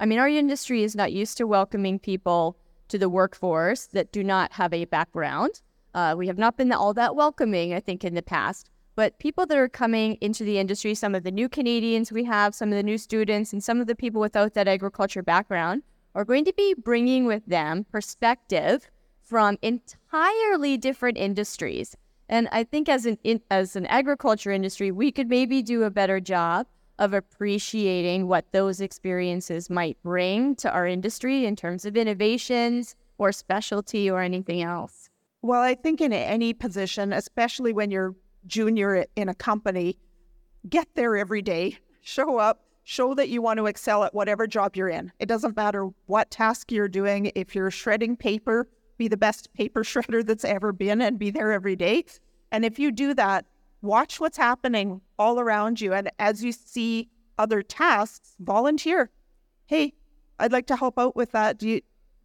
I 0.00 0.06
mean, 0.06 0.18
our 0.18 0.28
industry 0.28 0.82
is 0.82 0.96
not 0.96 1.12
used 1.12 1.36
to 1.36 1.46
welcoming 1.46 2.00
people 2.00 2.56
to 2.94 2.98
the 2.98 3.08
workforce 3.08 3.88
that 3.88 4.12
do 4.12 4.22
not 4.22 4.52
have 4.52 4.72
a 4.72 4.84
background. 4.84 5.60
Uh, 5.94 6.14
we 6.16 6.28
have 6.28 6.38
not 6.38 6.56
been 6.56 6.70
all 6.70 6.94
that 6.94 7.16
welcoming, 7.16 7.74
I 7.74 7.80
think, 7.80 8.04
in 8.04 8.14
the 8.14 8.22
past. 8.22 8.70
But 8.94 9.18
people 9.18 9.46
that 9.46 9.58
are 9.58 9.68
coming 9.68 10.16
into 10.20 10.44
the 10.44 10.58
industry, 10.58 10.94
some 10.94 11.12
of 11.16 11.24
the 11.24 11.32
new 11.32 11.48
Canadians 11.48 12.12
we 12.12 12.22
have, 12.22 12.54
some 12.54 12.68
of 12.68 12.76
the 12.76 12.84
new 12.84 12.96
students, 12.96 13.52
and 13.52 13.64
some 13.64 13.80
of 13.80 13.88
the 13.88 13.96
people 13.96 14.20
without 14.20 14.54
that 14.54 14.68
agriculture 14.68 15.24
background 15.24 15.82
are 16.14 16.24
going 16.24 16.44
to 16.44 16.52
be 16.56 16.72
bringing 16.74 17.24
with 17.26 17.44
them 17.46 17.84
perspective 17.90 18.88
from 19.20 19.58
entirely 19.60 20.76
different 20.76 21.18
industries. 21.18 21.96
And 22.28 22.48
I 22.52 22.62
think 22.62 22.88
as 22.88 23.06
an 23.06 23.18
in, 23.24 23.40
as 23.50 23.74
an 23.74 23.86
agriculture 23.86 24.52
industry, 24.52 24.92
we 24.92 25.10
could 25.10 25.28
maybe 25.28 25.62
do 25.62 25.82
a 25.82 25.90
better 25.90 26.20
job 26.20 26.68
of 26.98 27.12
appreciating 27.12 28.28
what 28.28 28.50
those 28.52 28.80
experiences 28.80 29.68
might 29.68 30.00
bring 30.02 30.54
to 30.56 30.70
our 30.70 30.86
industry 30.86 31.44
in 31.44 31.56
terms 31.56 31.84
of 31.84 31.96
innovations 31.96 32.94
or 33.18 33.32
specialty 33.32 34.10
or 34.10 34.20
anything 34.20 34.62
else. 34.62 35.10
Well, 35.42 35.60
I 35.60 35.74
think 35.74 36.00
in 36.00 36.12
any 36.12 36.52
position, 36.52 37.12
especially 37.12 37.72
when 37.72 37.90
you're 37.90 38.14
junior 38.46 39.04
in 39.16 39.28
a 39.28 39.34
company, 39.34 39.98
get 40.68 40.88
there 40.94 41.16
every 41.16 41.42
day, 41.42 41.78
show 42.00 42.38
up, 42.38 42.64
show 42.84 43.14
that 43.14 43.28
you 43.28 43.42
want 43.42 43.58
to 43.58 43.66
excel 43.66 44.04
at 44.04 44.14
whatever 44.14 44.46
job 44.46 44.76
you're 44.76 44.88
in. 44.88 45.10
It 45.18 45.26
doesn't 45.26 45.56
matter 45.56 45.88
what 46.06 46.30
task 46.30 46.70
you're 46.70 46.88
doing. 46.88 47.32
If 47.34 47.54
you're 47.54 47.70
shredding 47.70 48.16
paper, 48.16 48.68
be 48.98 49.08
the 49.08 49.16
best 49.16 49.52
paper 49.54 49.82
shredder 49.84 50.24
that's 50.24 50.44
ever 50.44 50.72
been 50.72 51.00
and 51.02 51.18
be 51.18 51.30
there 51.30 51.52
every 51.52 51.76
day. 51.76 52.04
And 52.52 52.64
if 52.64 52.78
you 52.78 52.92
do 52.92 53.14
that, 53.14 53.46
watch 53.84 54.18
what's 54.18 54.36
happening 54.36 55.00
all 55.18 55.38
around 55.38 55.80
you. 55.80 55.92
And 55.92 56.10
as 56.18 56.42
you 56.42 56.52
see 56.52 57.10
other 57.38 57.62
tasks, 57.62 58.34
volunteer. 58.40 59.10
Hey, 59.66 59.92
I'd 60.38 60.52
like 60.52 60.66
to 60.68 60.76
help 60.76 60.98
out 60.98 61.14
with 61.14 61.32
that. 61.32 61.58
Do 61.58 61.68
you, 61.68 61.80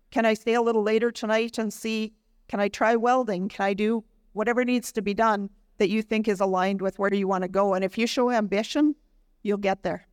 can 0.09 0.25
I 0.25 0.33
stay 0.33 0.53
a 0.53 0.61
little 0.61 0.83
later 0.83 1.11
tonight 1.11 1.57
and 1.57 1.71
see? 1.71 2.13
Can 2.47 2.59
I 2.59 2.69
try 2.69 2.95
welding? 2.95 3.49
Can 3.49 3.65
I 3.65 3.73
do 3.73 4.03
whatever 4.33 4.63
needs 4.63 4.91
to 4.93 5.01
be 5.01 5.13
done 5.13 5.49
that 5.77 5.89
you 5.89 6.01
think 6.01 6.27
is 6.27 6.39
aligned 6.39 6.81
with 6.81 6.97
where 6.97 7.13
you 7.13 7.27
want 7.27 7.43
to 7.43 7.47
go? 7.49 7.73
And 7.73 7.83
if 7.83 7.97
you 7.97 8.07
show 8.07 8.31
ambition, 8.31 8.95
you'll 9.43 9.57
get 9.57 9.83
there. 9.83 10.07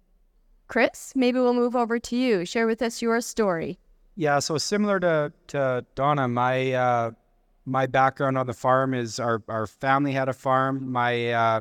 Chris, 0.69 1.13
maybe 1.15 1.39
we'll 1.39 1.55
move 1.55 1.77
over 1.77 1.99
to 1.99 2.17
you. 2.17 2.45
Share 2.45 2.67
with 2.67 2.83
us 2.83 3.01
your 3.01 3.21
story. 3.21 3.79
Yeah, 4.17 4.41
so 4.41 4.59
similar 4.59 4.99
to, 5.01 5.33
to 5.49 5.85
Donna, 5.95 6.27
my 6.27 6.73
uh, 6.73 7.11
my 7.67 7.87
background 7.87 8.39
on 8.39 8.47
the 8.47 8.55
farm 8.55 8.95
is 8.95 9.19
our, 9.19 9.43
our 9.49 9.67
family 9.67 10.13
had 10.13 10.29
a 10.29 10.33
farm. 10.33 10.91
My 10.91 11.33
uh, 11.33 11.61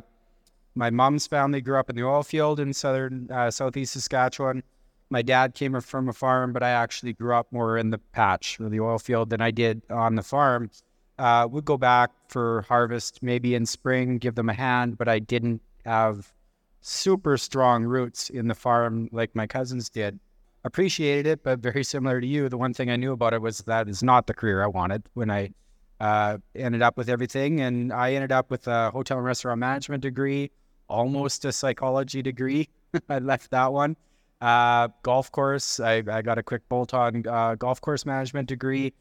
my 0.76 0.90
mom's 0.90 1.26
family 1.26 1.62
grew 1.62 1.80
up 1.80 1.90
in 1.90 1.96
the 1.96 2.04
oil 2.04 2.22
field 2.22 2.60
in 2.60 2.74
southern 2.74 3.30
uh, 3.32 3.50
southeast 3.50 3.94
Saskatchewan. 3.94 4.62
My 5.10 5.22
dad 5.22 5.54
came 5.56 5.80
from 5.82 6.10
a 6.10 6.14
farm, 6.14 6.54
but 6.54 6.64
I 6.64 6.70
actually 6.70 7.14
grew 7.14 7.34
up 7.34 7.48
more 7.52 7.78
in 7.78 7.90
the 7.90 7.98
patch 7.98 8.60
or 8.60 8.70
the 8.70 8.80
oil 8.80 9.00
field 9.00 9.30
than 9.30 9.42
I 9.42 9.52
did 9.52 9.82
on 9.90 10.16
the 10.16 10.24
farm. 10.24 10.70
Uh, 11.18 11.48
would 11.50 11.64
go 11.64 11.78
back 11.78 12.12
for 12.28 12.64
harvest 12.64 13.24
maybe 13.24 13.56
in 13.56 13.66
spring, 13.66 14.18
give 14.18 14.36
them 14.36 14.50
a 14.50 14.54
hand, 14.54 14.98
but 14.98 15.08
I 15.08 15.20
didn't 15.20 15.62
have 15.86 16.34
super 16.82 17.38
strong 17.38 17.86
roots 17.86 18.30
in 18.30 18.48
the 18.48 18.56
farm 18.56 19.08
like 19.12 19.34
my 19.34 19.48
cousins 19.48 19.90
did. 19.90 20.20
Appreciated 20.66 21.26
it, 21.26 21.44
but 21.44 21.60
very 21.60 21.84
similar 21.84 22.20
to 22.20 22.28
you, 22.28 22.50
the 22.50 22.58
one 22.58 22.74
thing 22.74 22.90
I 22.90 22.96
knew 22.96 23.14
about 23.14 23.34
it 23.34 23.42
was 23.42 23.60
that 23.60 23.88
is 23.88 24.04
not 24.04 24.28
the 24.28 24.34
career 24.34 24.64
I 24.64 24.68
wanted 24.68 25.04
when 25.14 25.32
I 25.32 25.52
uh, 26.00 26.38
ended 26.56 26.82
up 26.82 26.98
with 26.98 27.10
everything. 27.10 27.62
And 27.62 27.92
I 27.92 28.14
ended 28.14 28.32
up 28.32 28.52
with 28.52 28.68
a 28.68 28.92
hotel 28.92 29.18
and 29.18 29.26
restaurant 29.26 29.60
management 29.60 30.04
degree, 30.04 30.52
almost 30.88 31.46
a 31.46 31.52
psychology 31.52 32.22
degree. 32.22 32.70
I 33.10 33.20
left 33.20 33.52
that 33.52 33.72
one. 33.74 33.96
Uh, 34.42 34.90
golf 35.02 35.32
course, 35.32 35.80
I, 35.80 36.04
I 36.12 36.22
got 36.22 36.38
a 36.38 36.44
quick 36.44 36.68
bolt 36.70 36.94
on 36.94 37.26
uh, 37.28 37.56
golf 37.56 37.82
course 37.82 38.06
management 38.06 38.48
degree. 38.48 38.94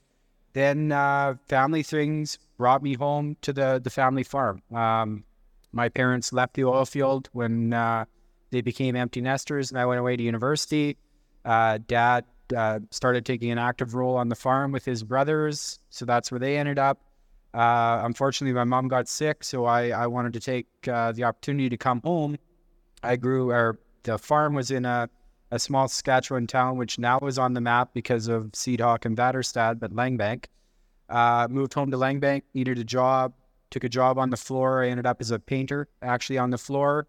Then 0.53 0.93
uh, 0.93 1.35
family 1.49 1.83
things 1.83 2.39
brought 2.57 2.83
me 2.83 2.95
home 2.95 3.37
to 3.43 3.53
the, 3.53 3.81
the 3.83 3.91
family 3.91 4.23
farm. 4.23 4.63
Um, 4.73 5.25
my 5.73 5.89
parents 5.89 6.33
left 6.33 6.55
the 6.55 6.65
oil 6.65 6.85
field 6.85 7.29
when 7.33 7.73
uh, 7.73 8.05
they 8.51 8.61
became 8.61 8.95
empty 8.95 9.21
nesters, 9.21 9.71
and 9.71 9.81
I 9.81 9.87
went 9.87 9.99
away 9.99 10.17
to 10.17 10.23
university. 10.23 10.97
Uh, 11.45 11.79
dad 11.89 12.25
uh, 12.57 12.81
started 12.91 13.25
taking 13.25 13.51
an 13.51 13.59
active 13.59 13.95
role 13.95 14.17
on 14.17 14.29
the 14.29 14.35
farm 14.35 14.73
with 14.73 14.85
his 14.85 15.03
brothers, 15.03 15.79
so 15.91 16.05
that's 16.05 16.31
where 16.31 16.39
they 16.39 16.57
ended 16.57 16.79
up. 16.79 17.01
Uh, 17.55 18.03
unfortunately, 18.05 18.53
my 18.53 18.65
mom 18.65 18.89
got 18.89 19.09
sick, 19.09 19.45
so 19.45 19.65
I, 19.65 19.91
I 19.91 20.07
wanted 20.09 20.33
to 20.33 20.41
take 20.41 20.67
uh, 20.89 21.13
the 21.13 21.25
opportunity 21.25 21.69
to 21.69 21.77
come 21.77 22.01
home. 22.03 22.37
I 23.03 23.17
grew, 23.17 23.51
or 23.51 23.79
the 24.03 24.19
farm 24.19 24.55
was 24.55 24.71
in 24.71 24.85
a, 24.85 25.09
a 25.51 25.59
small 25.59 25.87
Saskatchewan 25.87 26.49
town, 26.49 26.79
which 26.79 26.99
now 26.99 27.21
is 27.21 27.39
on 27.39 27.55
the 27.55 27.61
map 27.61 27.91
because 27.95 28.27
of 28.27 28.53
Seedhawk 28.53 29.05
and 29.05 29.17
Vaderstad, 29.17 29.79
but 29.79 29.93
Langbank. 29.93 30.47
Uh, 31.09 31.47
moved 31.51 31.75
home 31.75 31.91
to 31.91 31.97
Langbank, 31.97 32.43
needed 32.55 32.79
a 32.79 32.85
job, 32.85 33.35
took 33.71 33.85
a 33.85 33.89
job 33.89 34.19
on 34.19 34.31
the 34.31 34.37
floor. 34.37 34.83
I 34.83 34.89
ended 34.89 35.07
up 35.07 35.21
as 35.21 35.31
a 35.31 35.39
painter, 35.39 35.87
actually 36.03 36.39
on 36.39 36.51
the 36.51 36.59
floor, 36.59 37.07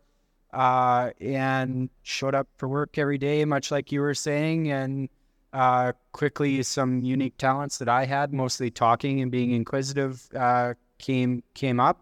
uh, 0.53 1.11
and 1.19 1.89
showed 2.03 2.35
up 2.35 2.47
for 2.57 2.67
work 2.67 2.97
every 2.97 3.17
day, 3.17 3.43
much 3.45 3.71
like 3.71 3.91
you 3.91 4.01
were 4.01 4.13
saying, 4.13 4.71
and 4.71 5.09
uh, 5.55 5.93
quickly 6.11 6.61
some 6.63 7.01
unique 7.01 7.37
talents 7.37 7.77
that 7.77 7.87
I 7.87 8.03
had, 8.03 8.33
mostly 8.33 8.69
talking 8.69 9.21
and 9.21 9.31
being 9.31 9.51
inquisitive, 9.51 10.27
uh, 10.35 10.73
came 10.97 11.43
came 11.53 11.79
up. 11.79 12.01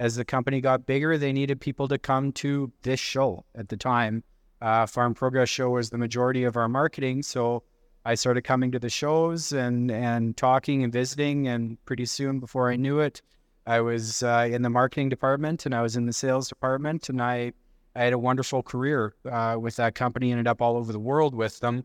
As 0.00 0.16
the 0.16 0.24
company 0.24 0.60
got 0.60 0.84
bigger, 0.84 1.16
they 1.16 1.32
needed 1.32 1.60
people 1.60 1.86
to 1.88 1.98
come 1.98 2.32
to 2.32 2.72
this 2.82 2.98
show 2.98 3.44
at 3.54 3.68
the 3.68 3.76
time. 3.76 4.24
Uh, 4.60 4.84
Farm 4.86 5.14
Progress 5.14 5.48
Show 5.48 5.70
was 5.70 5.90
the 5.90 5.98
majority 5.98 6.42
of 6.42 6.56
our 6.56 6.68
marketing, 6.68 7.22
so 7.22 7.62
I 8.04 8.16
started 8.16 8.42
coming 8.42 8.72
to 8.72 8.80
the 8.80 8.90
shows 8.90 9.52
and 9.52 9.92
and 9.92 10.36
talking 10.36 10.82
and 10.82 10.92
visiting, 10.92 11.46
and 11.46 11.82
pretty 11.84 12.06
soon, 12.06 12.40
before 12.40 12.68
I 12.68 12.74
knew 12.74 12.98
it, 12.98 13.22
I 13.64 13.80
was 13.80 14.24
uh, 14.24 14.48
in 14.50 14.62
the 14.62 14.70
marketing 14.70 15.08
department 15.08 15.66
and 15.66 15.74
I 15.74 15.82
was 15.82 15.94
in 15.94 16.06
the 16.06 16.12
sales 16.12 16.48
department, 16.48 17.08
and 17.08 17.22
I 17.22 17.52
I 17.94 18.02
had 18.02 18.12
a 18.12 18.18
wonderful 18.18 18.64
career 18.64 19.14
uh, 19.24 19.56
with 19.60 19.76
that 19.76 19.94
company. 19.94 20.32
Ended 20.32 20.48
up 20.48 20.60
all 20.60 20.76
over 20.76 20.90
the 20.90 20.98
world 20.98 21.32
with 21.32 21.60
them. 21.60 21.84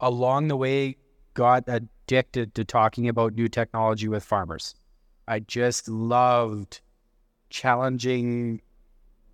Along 0.00 0.48
the 0.48 0.56
way, 0.56 0.96
got 1.34 1.64
addicted 1.68 2.54
to 2.54 2.64
talking 2.64 3.08
about 3.08 3.34
new 3.34 3.48
technology 3.48 4.08
with 4.08 4.24
farmers. 4.24 4.74
I 5.28 5.40
just 5.40 5.88
loved 5.88 6.80
challenging 7.50 8.60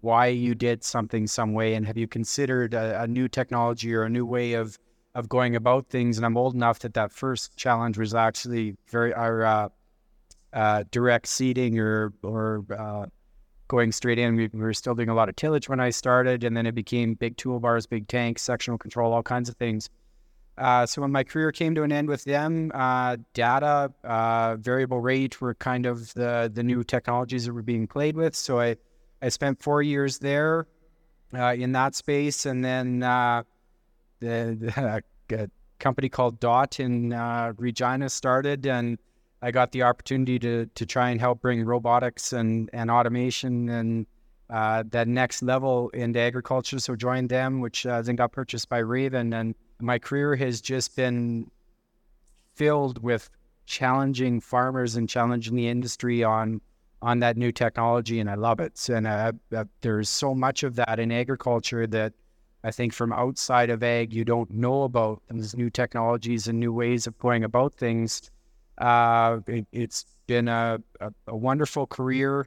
why 0.00 0.26
you 0.26 0.54
did 0.54 0.83
something 0.83 1.26
some 1.26 1.52
way 1.52 1.75
and 1.75 1.87
have 1.87 1.97
you 1.97 2.09
considered 2.09 2.75
a, 2.75 3.02
a, 3.02 3.07
new 3.07 3.28
technology 3.28 3.95
or 3.95 4.02
a 4.02 4.11
new 4.11 4.26
way 4.26 4.54
of 4.54 4.78
of 5.14 5.28
going 5.28 5.54
about 5.54 5.87
things? 5.88 6.16
And 6.16 6.26
i'm 6.26 6.37
old 6.37 6.54
enough 6.54 6.81
that 6.81 6.95
that 6.95 7.12
first 7.12 7.57
challenge 7.57 7.99
was 7.99 8.14
actually 8.14 8.76
very 8.88 9.14
our 9.14 9.45
uh, 9.45 9.69
uh, 10.52 10.85
direct 10.90 11.28
seeding 11.28 11.78
or 11.78 12.12
or 12.23 12.64
uh, 12.76 13.07
going 13.69 13.92
straight 13.92 14.19
in. 14.19 14.35
We, 14.37 14.49
we, 14.52 14.61
were 14.61 14.75
still 14.75 14.95
doing 14.95 15.09
a 15.09 15.14
lot 15.14 15.28
of 15.28 15.37
tillage 15.37 15.69
when 15.69 15.78
i 15.78 15.90
started 15.90 16.42
and 16.42 16.57
then 16.57 16.66
it 16.66 16.75
became 16.75 17.14
big 17.14 17.37
toolbars 17.37 17.88
big 17.88 18.09
tanks 18.09 18.42
sectional 18.42 18.78
control 18.78 19.12
all 19.12 19.23
kinds 19.23 19.49
of 19.49 19.57
things 19.57 19.88
uh, 20.59 20.85
so 20.85 21.00
when 21.00 21.11
my 21.11 21.25
career 21.25 21.50
came 21.50 21.75
to 21.75 21.82
an 21.82 21.92
end 21.92 22.09
with 22.09 22.24
them, 22.24 22.70
uh, 22.74 23.16
data, 23.33 23.90
uh, 24.05 24.57
variable 24.57 25.00
rate 25.00 25.40
were 25.40 25.55
kind 25.55 25.87
of 25.87 26.12
the 26.14 26.50
the 26.53 26.62
new 26.62 26.85
technologies 26.85 27.46
that 27.46 27.53
were 27.53 27.62
being 27.62 27.87
played 27.87 28.16
with. 28.16 28.35
So 28.35 28.61
I 28.61 28.77
I 29.22 29.31
spent 29.31 29.62
four 29.62 29.83
years 29.83 30.18
there 30.18 30.66
uh, 31.35 31.55
in 31.55 31.72
that 31.72 31.94
space, 31.94 32.44
and 32.44 32.62
then 32.62 33.03
uh, 33.03 33.44
the, 34.20 35.03
the 35.29 35.50
company 35.79 36.11
called 36.11 36.38
Dot 36.38 36.79
in 36.79 37.14
uh, 37.14 37.55
Regina 37.57 38.11
started, 38.11 38.66
and 38.66 38.98
I 39.40 39.53
got 39.53 39.72
the 39.72 39.85
opportunity 39.85 40.38
to 40.40 40.66
to 40.66 40.85
try 40.85 41.09
and 41.09 41.18
help 41.18 41.40
bring 41.40 41.64
robotics 41.64 42.35
and 42.35 42.68
and 42.74 42.90
automation 42.90 43.70
and 43.70 44.07
that 44.50 45.09
next 45.09 45.42
level 45.42 45.88
into 45.94 46.20
agriculture. 46.20 46.79
So 46.79 46.94
joined 46.94 47.31
them, 47.31 47.61
which 47.61 47.85
then 47.85 48.16
got 48.16 48.33
purchased 48.33 48.68
by 48.68 48.79
Raven 48.79 49.33
and 49.33 49.55
my 49.83 49.99
career 49.99 50.37
has 50.37 50.61
just 50.61 50.97
been 50.97 51.51
filled 52.55 53.03
with 53.03 53.29
challenging 53.66 54.40
farmers 54.40 54.97
and 54.97 55.09
challenging 55.09 55.55
the 55.55 55.68
industry 55.68 56.23
on 56.25 56.61
on 57.01 57.18
that 57.18 57.37
new 57.37 57.51
technology, 57.51 58.21
and 58.21 58.31
I 58.31 58.37
love 58.37 58.61
it. 58.61 58.88
And 58.88 59.09
uh, 59.09 59.33
uh, 59.55 59.64
there's 59.81 60.09
so 60.09 60.35
much 60.35 60.62
of 60.62 60.77
that 60.77 61.01
in 61.01 61.11
agriculture 61.11 61.85
that 61.88 62.12
I 62.62 62.71
think 62.71 62.92
from 62.92 63.12
outside 63.12 63.71
of 63.71 63.83
ag 63.83 64.12
you 64.12 64.25
don't 64.25 64.49
know 64.53 64.85
about 64.85 65.21
these 65.29 65.57
new 65.57 65.68
technologies 65.68 66.47
and 66.47 66.61
new 66.61 66.73
ways 66.73 67.09
of 67.09 67.18
going 67.18 67.42
about 67.42 67.75
things. 67.75 68.31
Uh, 68.79 69.40
it, 69.49 69.66
has 69.75 70.07
been 70.29 70.47
a, 70.49 70.79
a, 71.01 71.12
a, 71.27 71.37
wonderful 71.37 71.87
career, 71.87 72.47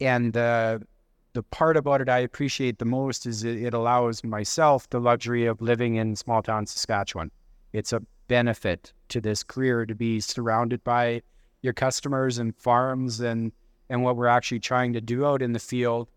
and 0.00 0.36
uh, 0.36 0.78
the 1.32 1.42
part 1.42 1.76
about 1.76 2.00
it 2.00 2.08
I 2.08 2.18
appreciate 2.18 2.78
the 2.78 2.84
most 2.84 3.26
is 3.26 3.44
it, 3.44 3.74
allows 3.74 4.24
myself 4.24 4.88
the 4.90 5.00
luxury 5.00 5.46
of 5.46 5.60
living 5.60 5.96
in 5.96 6.16
small 6.16 6.42
town 6.42 6.66
Saskatchewan. 6.66 7.30
It's 7.72 7.92
a 7.92 8.02
benefit 8.28 8.92
to 9.08 9.20
this 9.20 9.42
career 9.42 9.86
to 9.86 9.94
be 9.94 10.20
surrounded 10.20 10.82
by 10.84 11.22
your 11.62 11.72
customers 11.72 12.38
and 12.38 12.54
farms 12.56 13.20
and 13.20 13.52
and 13.90 14.02
what 14.02 14.16
we're 14.16 14.26
actually 14.26 14.60
trying 14.60 14.92
to 14.92 15.00
do 15.00 15.24
out 15.24 15.40
in 15.40 15.52
the 15.52 15.58
field. 15.58 16.08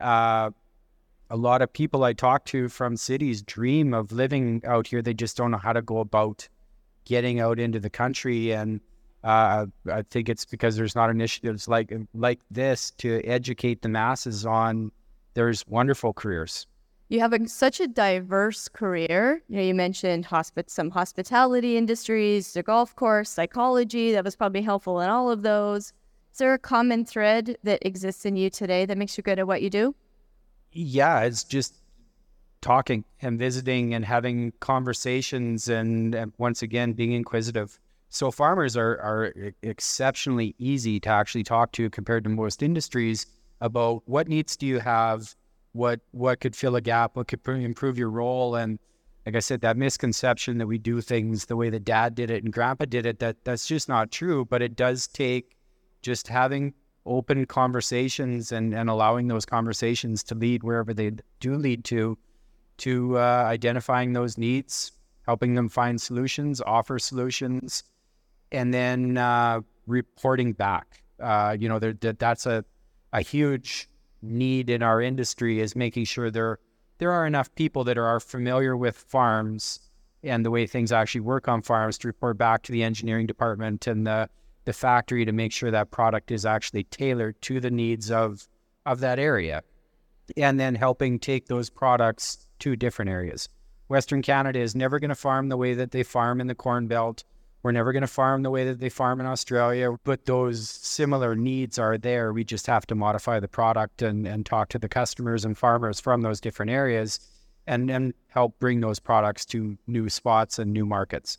Uh, 0.00 0.50
a 1.28 1.36
lot 1.36 1.60
of 1.60 1.72
people 1.72 2.04
I 2.04 2.12
talk 2.12 2.44
to 2.46 2.68
from 2.68 2.96
cities 2.96 3.42
dream 3.42 3.92
of 3.92 4.12
living 4.12 4.62
out 4.64 4.86
here. 4.86 5.02
They 5.02 5.14
just 5.14 5.36
don't 5.36 5.50
know 5.50 5.58
how 5.58 5.72
to 5.72 5.82
go 5.82 5.98
about 5.98 6.48
getting 7.04 7.40
out 7.40 7.58
into 7.58 7.80
the 7.80 7.90
country 7.90 8.52
and 8.52 8.80
uh, 9.24 9.66
I 9.90 10.02
think 10.02 10.28
it's 10.28 10.44
because 10.44 10.76
there's 10.76 10.94
not 10.94 11.10
initiatives 11.10 11.68
like 11.68 11.92
like 12.14 12.40
this 12.50 12.92
to 12.98 13.20
educate 13.24 13.82
the 13.82 13.88
masses 13.88 14.46
on 14.46 14.92
there's 15.34 15.66
wonderful 15.66 16.12
careers. 16.12 16.66
You 17.08 17.20
have 17.20 17.32
a, 17.32 17.46
such 17.48 17.78
a 17.78 17.86
diverse 17.86 18.68
career. 18.68 19.42
You 19.48 19.56
know, 19.56 19.62
you 19.62 19.74
mentioned 19.74 20.26
hospi- 20.26 20.68
some 20.68 20.90
hospitality 20.90 21.76
industries, 21.76 22.52
the 22.52 22.62
golf 22.62 22.96
course, 22.96 23.30
psychology. 23.30 24.12
That 24.12 24.24
was 24.24 24.34
probably 24.34 24.62
helpful 24.62 25.00
in 25.00 25.08
all 25.08 25.30
of 25.30 25.42
those. 25.42 25.92
Is 26.32 26.38
there 26.38 26.54
a 26.54 26.58
common 26.58 27.04
thread 27.04 27.56
that 27.62 27.86
exists 27.86 28.26
in 28.26 28.36
you 28.36 28.50
today 28.50 28.86
that 28.86 28.98
makes 28.98 29.16
you 29.16 29.22
good 29.22 29.38
at 29.38 29.46
what 29.46 29.62
you 29.62 29.70
do? 29.70 29.94
Yeah, 30.72 31.20
it's 31.20 31.44
just 31.44 31.80
talking 32.60 33.04
and 33.22 33.38
visiting 33.38 33.94
and 33.94 34.04
having 34.04 34.52
conversations 34.58 35.68
and, 35.68 36.14
and 36.14 36.32
once 36.38 36.62
again 36.62 36.92
being 36.92 37.12
inquisitive. 37.12 37.78
So 38.08 38.30
farmers 38.30 38.76
are 38.76 38.98
are 39.00 39.52
exceptionally 39.62 40.54
easy 40.58 41.00
to 41.00 41.08
actually 41.08 41.44
talk 41.44 41.72
to 41.72 41.90
compared 41.90 42.24
to 42.24 42.30
most 42.30 42.62
industries 42.62 43.26
about 43.60 44.02
what 44.06 44.28
needs 44.28 44.56
do 44.56 44.66
you 44.66 44.78
have, 44.78 45.34
what 45.72 46.00
what 46.12 46.40
could 46.40 46.54
fill 46.54 46.76
a 46.76 46.80
gap, 46.80 47.16
what 47.16 47.28
could 47.28 47.46
improve 47.46 47.98
your 47.98 48.10
role, 48.10 48.54
and 48.54 48.78
like 49.26 49.34
I 49.34 49.40
said, 49.40 49.60
that 49.62 49.76
misconception 49.76 50.58
that 50.58 50.66
we 50.68 50.78
do 50.78 51.00
things 51.00 51.46
the 51.46 51.56
way 51.56 51.68
that 51.70 51.84
Dad 51.84 52.14
did 52.14 52.30
it 52.30 52.44
and 52.44 52.52
Grandpa 52.52 52.84
did 52.84 53.06
it 53.06 53.18
that 53.18 53.44
that's 53.44 53.66
just 53.66 53.88
not 53.88 54.12
true. 54.12 54.44
But 54.44 54.62
it 54.62 54.76
does 54.76 55.08
take 55.08 55.56
just 56.00 56.28
having 56.28 56.74
open 57.06 57.44
conversations 57.46 58.52
and 58.52 58.72
and 58.72 58.88
allowing 58.88 59.28
those 59.28 59.44
conversations 59.44 60.22
to 60.22 60.34
lead 60.34 60.62
wherever 60.62 60.94
they 60.94 61.12
do 61.40 61.56
lead 61.56 61.84
to, 61.84 62.16
to 62.78 63.18
uh, 63.18 63.44
identifying 63.46 64.12
those 64.12 64.38
needs, 64.38 64.92
helping 65.26 65.54
them 65.54 65.68
find 65.68 66.00
solutions, 66.00 66.62
offer 66.62 66.98
solutions 66.98 67.82
and 68.52 68.72
then 68.72 69.16
uh, 69.16 69.60
reporting 69.86 70.52
back. 70.52 71.02
Uh, 71.20 71.56
you 71.58 71.68
know, 71.68 71.78
there, 71.78 71.94
that 71.94 72.18
that's 72.18 72.46
a 72.46 72.64
a 73.12 73.20
huge 73.20 73.88
need 74.22 74.68
in 74.70 74.82
our 74.82 75.00
industry 75.00 75.60
is 75.60 75.76
making 75.76 76.04
sure 76.04 76.30
there 76.30 76.58
there 76.98 77.12
are 77.12 77.26
enough 77.26 77.54
people 77.54 77.84
that 77.84 77.98
are 77.98 78.20
familiar 78.20 78.76
with 78.76 78.96
farms 78.96 79.80
and 80.22 80.44
the 80.44 80.50
way 80.50 80.66
things 80.66 80.92
actually 80.92 81.20
work 81.20 81.46
on 81.48 81.62
farms 81.62 81.98
to 81.98 82.08
report 82.08 82.38
back 82.38 82.62
to 82.62 82.72
the 82.72 82.82
engineering 82.82 83.26
department 83.26 83.86
and 83.86 84.06
the 84.06 84.28
the 84.64 84.72
factory 84.72 85.24
to 85.24 85.32
make 85.32 85.52
sure 85.52 85.70
that 85.70 85.92
product 85.92 86.30
is 86.32 86.44
actually 86.44 86.84
tailored 86.84 87.40
to 87.40 87.60
the 87.60 87.70
needs 87.70 88.10
of 88.10 88.48
of 88.84 89.00
that 89.00 89.18
area. 89.18 89.62
And 90.36 90.58
then 90.58 90.74
helping 90.74 91.20
take 91.20 91.46
those 91.46 91.70
products 91.70 92.48
to 92.58 92.74
different 92.74 93.10
areas. 93.10 93.48
Western 93.88 94.22
canada 94.22 94.58
is 94.58 94.74
never 94.74 94.98
going 94.98 95.10
to 95.10 95.14
farm 95.14 95.48
the 95.48 95.56
way 95.56 95.74
that 95.74 95.92
they 95.92 96.02
farm 96.02 96.40
in 96.40 96.48
the 96.48 96.54
corn 96.54 96.88
belt 96.88 97.22
We're 97.66 97.72
never 97.72 97.92
going 97.92 98.02
to 98.02 98.06
farm 98.06 98.44
the 98.44 98.50
way 98.50 98.64
that 98.66 98.78
they 98.78 98.88
farm 98.88 99.18
in 99.18 99.26
Australia, 99.26 99.96
but 100.04 100.24
those 100.24 100.70
similar 100.70 101.34
needs 101.34 101.80
are 101.80 101.98
there. 101.98 102.32
We 102.32 102.44
just 102.44 102.68
have 102.68 102.86
to 102.86 102.94
modify 102.94 103.40
the 103.40 103.48
product 103.48 104.02
and, 104.02 104.24
and 104.24 104.46
talk 104.46 104.68
to 104.68 104.78
the 104.78 104.88
customers 104.88 105.44
and 105.44 105.58
farmers 105.58 105.98
from 105.98 106.22
those 106.22 106.40
different 106.40 106.70
areas 106.70 107.18
and, 107.66 107.90
and 107.90 108.14
help 108.28 108.56
bring 108.60 108.78
those 108.82 109.00
products 109.00 109.44
to 109.46 109.76
new 109.88 110.08
spots 110.08 110.60
and 110.60 110.72
new 110.72 110.86
markets. 110.86 111.38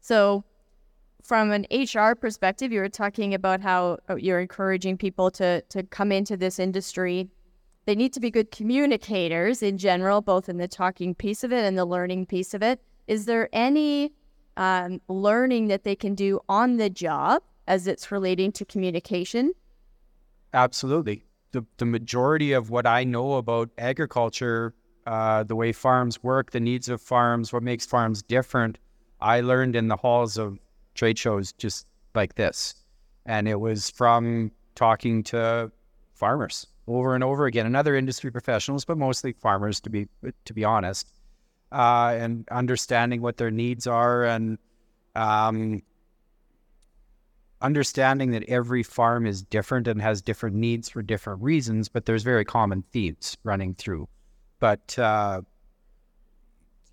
So, 0.00 0.44
from 1.24 1.50
an 1.50 1.66
HR 1.72 2.14
perspective, 2.14 2.70
you 2.70 2.78
were 2.78 2.88
talking 2.88 3.34
about 3.34 3.60
how 3.60 3.98
uh, 4.08 4.14
you're 4.14 4.38
encouraging 4.38 4.96
people 4.96 5.32
to, 5.32 5.62
to 5.70 5.82
come 5.82 6.12
into 6.12 6.36
this 6.36 6.60
industry. 6.60 7.28
They 7.86 7.96
need 7.96 8.12
to 8.12 8.20
be 8.20 8.30
good 8.30 8.52
communicators 8.52 9.60
in 9.60 9.76
general, 9.76 10.20
both 10.20 10.48
in 10.48 10.58
the 10.58 10.68
talking 10.68 11.16
piece 11.16 11.42
of 11.42 11.52
it 11.52 11.64
and 11.64 11.76
the 11.76 11.84
learning 11.84 12.26
piece 12.26 12.54
of 12.54 12.62
it. 12.62 12.80
Is 13.08 13.24
there 13.24 13.48
any 13.52 14.12
um, 14.56 15.00
learning 15.08 15.68
that 15.68 15.84
they 15.84 15.96
can 15.96 16.14
do 16.14 16.40
on 16.48 16.76
the 16.76 16.90
job 16.90 17.42
as 17.66 17.86
it's 17.86 18.10
relating 18.10 18.52
to 18.52 18.64
communication? 18.64 19.52
Absolutely. 20.52 21.24
The, 21.52 21.64
the 21.78 21.84
majority 21.84 22.52
of 22.52 22.70
what 22.70 22.86
I 22.86 23.04
know 23.04 23.34
about 23.34 23.70
agriculture, 23.78 24.74
uh, 25.06 25.44
the 25.44 25.56
way 25.56 25.72
farms 25.72 26.22
work, 26.22 26.50
the 26.50 26.60
needs 26.60 26.88
of 26.88 27.00
farms, 27.00 27.52
what 27.52 27.62
makes 27.62 27.86
farms 27.86 28.22
different, 28.22 28.78
I 29.20 29.40
learned 29.40 29.76
in 29.76 29.88
the 29.88 29.96
halls 29.96 30.36
of 30.36 30.58
trade 30.94 31.18
shows 31.18 31.52
just 31.52 31.86
like 32.14 32.34
this. 32.34 32.74
And 33.26 33.46
it 33.46 33.60
was 33.60 33.90
from 33.90 34.50
talking 34.74 35.22
to 35.24 35.70
farmers 36.14 36.66
over 36.88 37.14
and 37.14 37.22
over 37.22 37.46
again 37.46 37.66
and 37.66 37.76
other 37.76 37.94
industry 37.94 38.30
professionals, 38.30 38.84
but 38.84 38.98
mostly 38.98 39.32
farmers 39.32 39.80
to 39.80 39.90
be 39.90 40.08
to 40.44 40.52
be 40.52 40.64
honest 40.64 41.12
uh, 41.72 42.16
and 42.18 42.46
understanding 42.50 43.22
what 43.22 43.36
their 43.36 43.50
needs 43.50 43.86
are 43.86 44.24
and 44.24 44.58
um, 45.14 45.82
understanding 47.60 48.32
that 48.32 48.44
every 48.48 48.82
farm 48.82 49.26
is 49.26 49.42
different 49.42 49.88
and 49.88 50.02
has 50.02 50.20
different 50.20 50.56
needs 50.56 50.88
for 50.88 51.02
different 51.02 51.42
reasons, 51.42 51.88
but 51.88 52.04
there's 52.04 52.22
very 52.22 52.44
common 52.44 52.82
themes 52.92 53.36
running 53.44 53.74
through. 53.74 54.08
But 54.58 54.98
uh, 54.98 55.42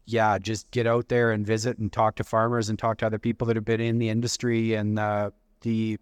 yeah, 0.06 0.38
just 0.40 0.72
get 0.72 0.88
out 0.88 1.10
there 1.10 1.32
and 1.32 1.46
visit 1.46 1.78
and 1.78 1.92
talk 1.92 2.16
to 2.16 2.24
farmers 2.24 2.70
and 2.70 2.80
talk 2.80 2.98
to 3.00 3.06
other 3.06 3.20
people 3.20 3.48
that 3.48 3.56
have 3.56 3.66
been 3.66 3.82
in 3.82 4.00
the 4.00 4.10
industry 4.10 4.74
and 4.74 4.98
uh, 4.98 5.32
the 5.62 6.00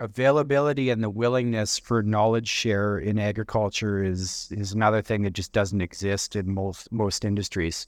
availability 0.00 0.90
and 0.90 1.02
the 1.02 1.10
willingness 1.10 1.78
for 1.78 2.02
knowledge 2.02 2.48
share 2.48 2.98
in 2.98 3.18
agriculture 3.18 4.02
is 4.02 4.48
is 4.50 4.72
another 4.72 5.02
thing 5.02 5.22
that 5.22 5.32
just 5.32 5.52
doesn't 5.52 5.80
exist 5.80 6.36
in 6.36 6.52
most 6.52 6.90
most 6.90 7.24
industries. 7.24 7.86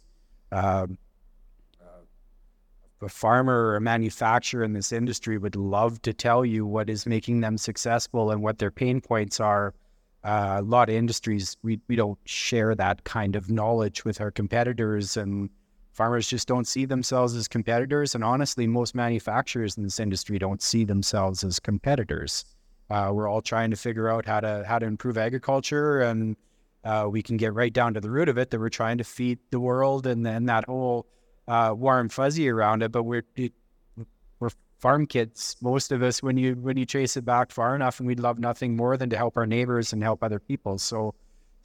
Um, 0.53 0.99
a 3.03 3.09
farmer 3.09 3.67
or 3.67 3.77
a 3.77 3.81
manufacturer 3.81 4.65
in 4.65 4.73
this 4.73 4.91
industry 4.91 5.37
would 5.37 5.57
love 5.57 6.01
to 6.03 6.15
tell 6.15 6.45
you 6.45 6.65
what 6.65 6.89
is 6.89 7.07
making 7.07 7.41
them 7.41 7.59
successful 7.59 8.31
and 8.31 8.43
what 8.43 8.59
their 8.59 8.71
pain 8.71 9.01
points 9.01 9.39
are. 9.39 9.75
Uh, 10.25 10.57
a 10.59 10.63
lot 10.63 10.89
of 10.89 10.95
industries 10.95 11.57
we 11.63 11.79
we 11.89 11.97
don't 11.97 12.19
share 12.25 12.75
that 12.75 13.05
kind 13.05 13.37
of 13.37 13.51
knowledge 13.51 14.05
with 14.05 14.21
our 14.21 14.31
competitors 14.31 15.17
and 15.17 15.51
farmers 15.97 16.29
just 16.29 16.47
don't 16.47 16.67
see 16.67 16.85
themselves 16.85 17.35
as 17.35 17.49
competitors. 17.49 18.15
And 18.15 18.23
honestly, 18.23 18.67
most 18.67 18.95
manufacturers 18.95 19.77
in 19.77 19.83
this 19.83 19.99
industry 19.99 20.39
don't 20.39 20.61
see 20.61 20.85
themselves 20.85 21.43
as 21.43 21.59
competitors. 21.59 22.45
Uh, 22.91 23.11
we're 23.13 23.29
all 23.29 23.41
trying 23.41 23.71
to 23.71 23.77
figure 23.77 24.09
out 24.09 24.27
how 24.27 24.41
to 24.41 24.65
how 24.69 24.79
to 24.79 24.87
improve 24.87 25.19
agriculture, 25.19 26.03
and 26.03 26.37
uh, 26.85 27.09
we 27.11 27.23
can 27.23 27.37
get 27.37 27.53
right 27.55 27.73
down 27.73 27.95
to 27.95 28.01
the 28.01 28.11
root 28.11 28.29
of 28.29 28.39
it 28.39 28.51
that 28.51 28.61
we're 28.61 28.69
trying 28.69 28.99
to 28.99 29.05
feed 29.05 29.39
the 29.51 29.59
world, 29.59 30.07
and 30.07 30.25
then 30.25 30.45
that 30.45 30.65
whole 30.67 31.07
uh, 31.49 31.75
warm 31.77 32.09
fuzzy 32.09 32.49
around 32.49 32.83
it. 32.83 32.93
But 32.93 33.03
we're 33.03 33.25
we're 34.39 34.51
farm 34.79 35.07
kids, 35.07 35.57
most 35.61 35.91
of 35.91 36.03
us. 36.03 36.23
When 36.23 36.37
you 36.37 36.55
when 36.55 36.77
you 36.77 36.87
trace 36.87 37.17
it 37.17 37.25
back 37.25 37.51
far 37.51 37.75
enough, 37.75 37.99
and 37.99 38.07
we'd 38.07 38.21
love 38.21 38.39
nothing 38.39 38.77
more 38.77 38.97
than 38.97 39.11
to 39.11 39.17
help 39.17 39.37
our 39.37 39.47
neighbors 39.47 39.93
and 39.93 40.03
help 40.03 40.23
other 40.23 40.39
people. 40.39 40.79
So 40.79 41.15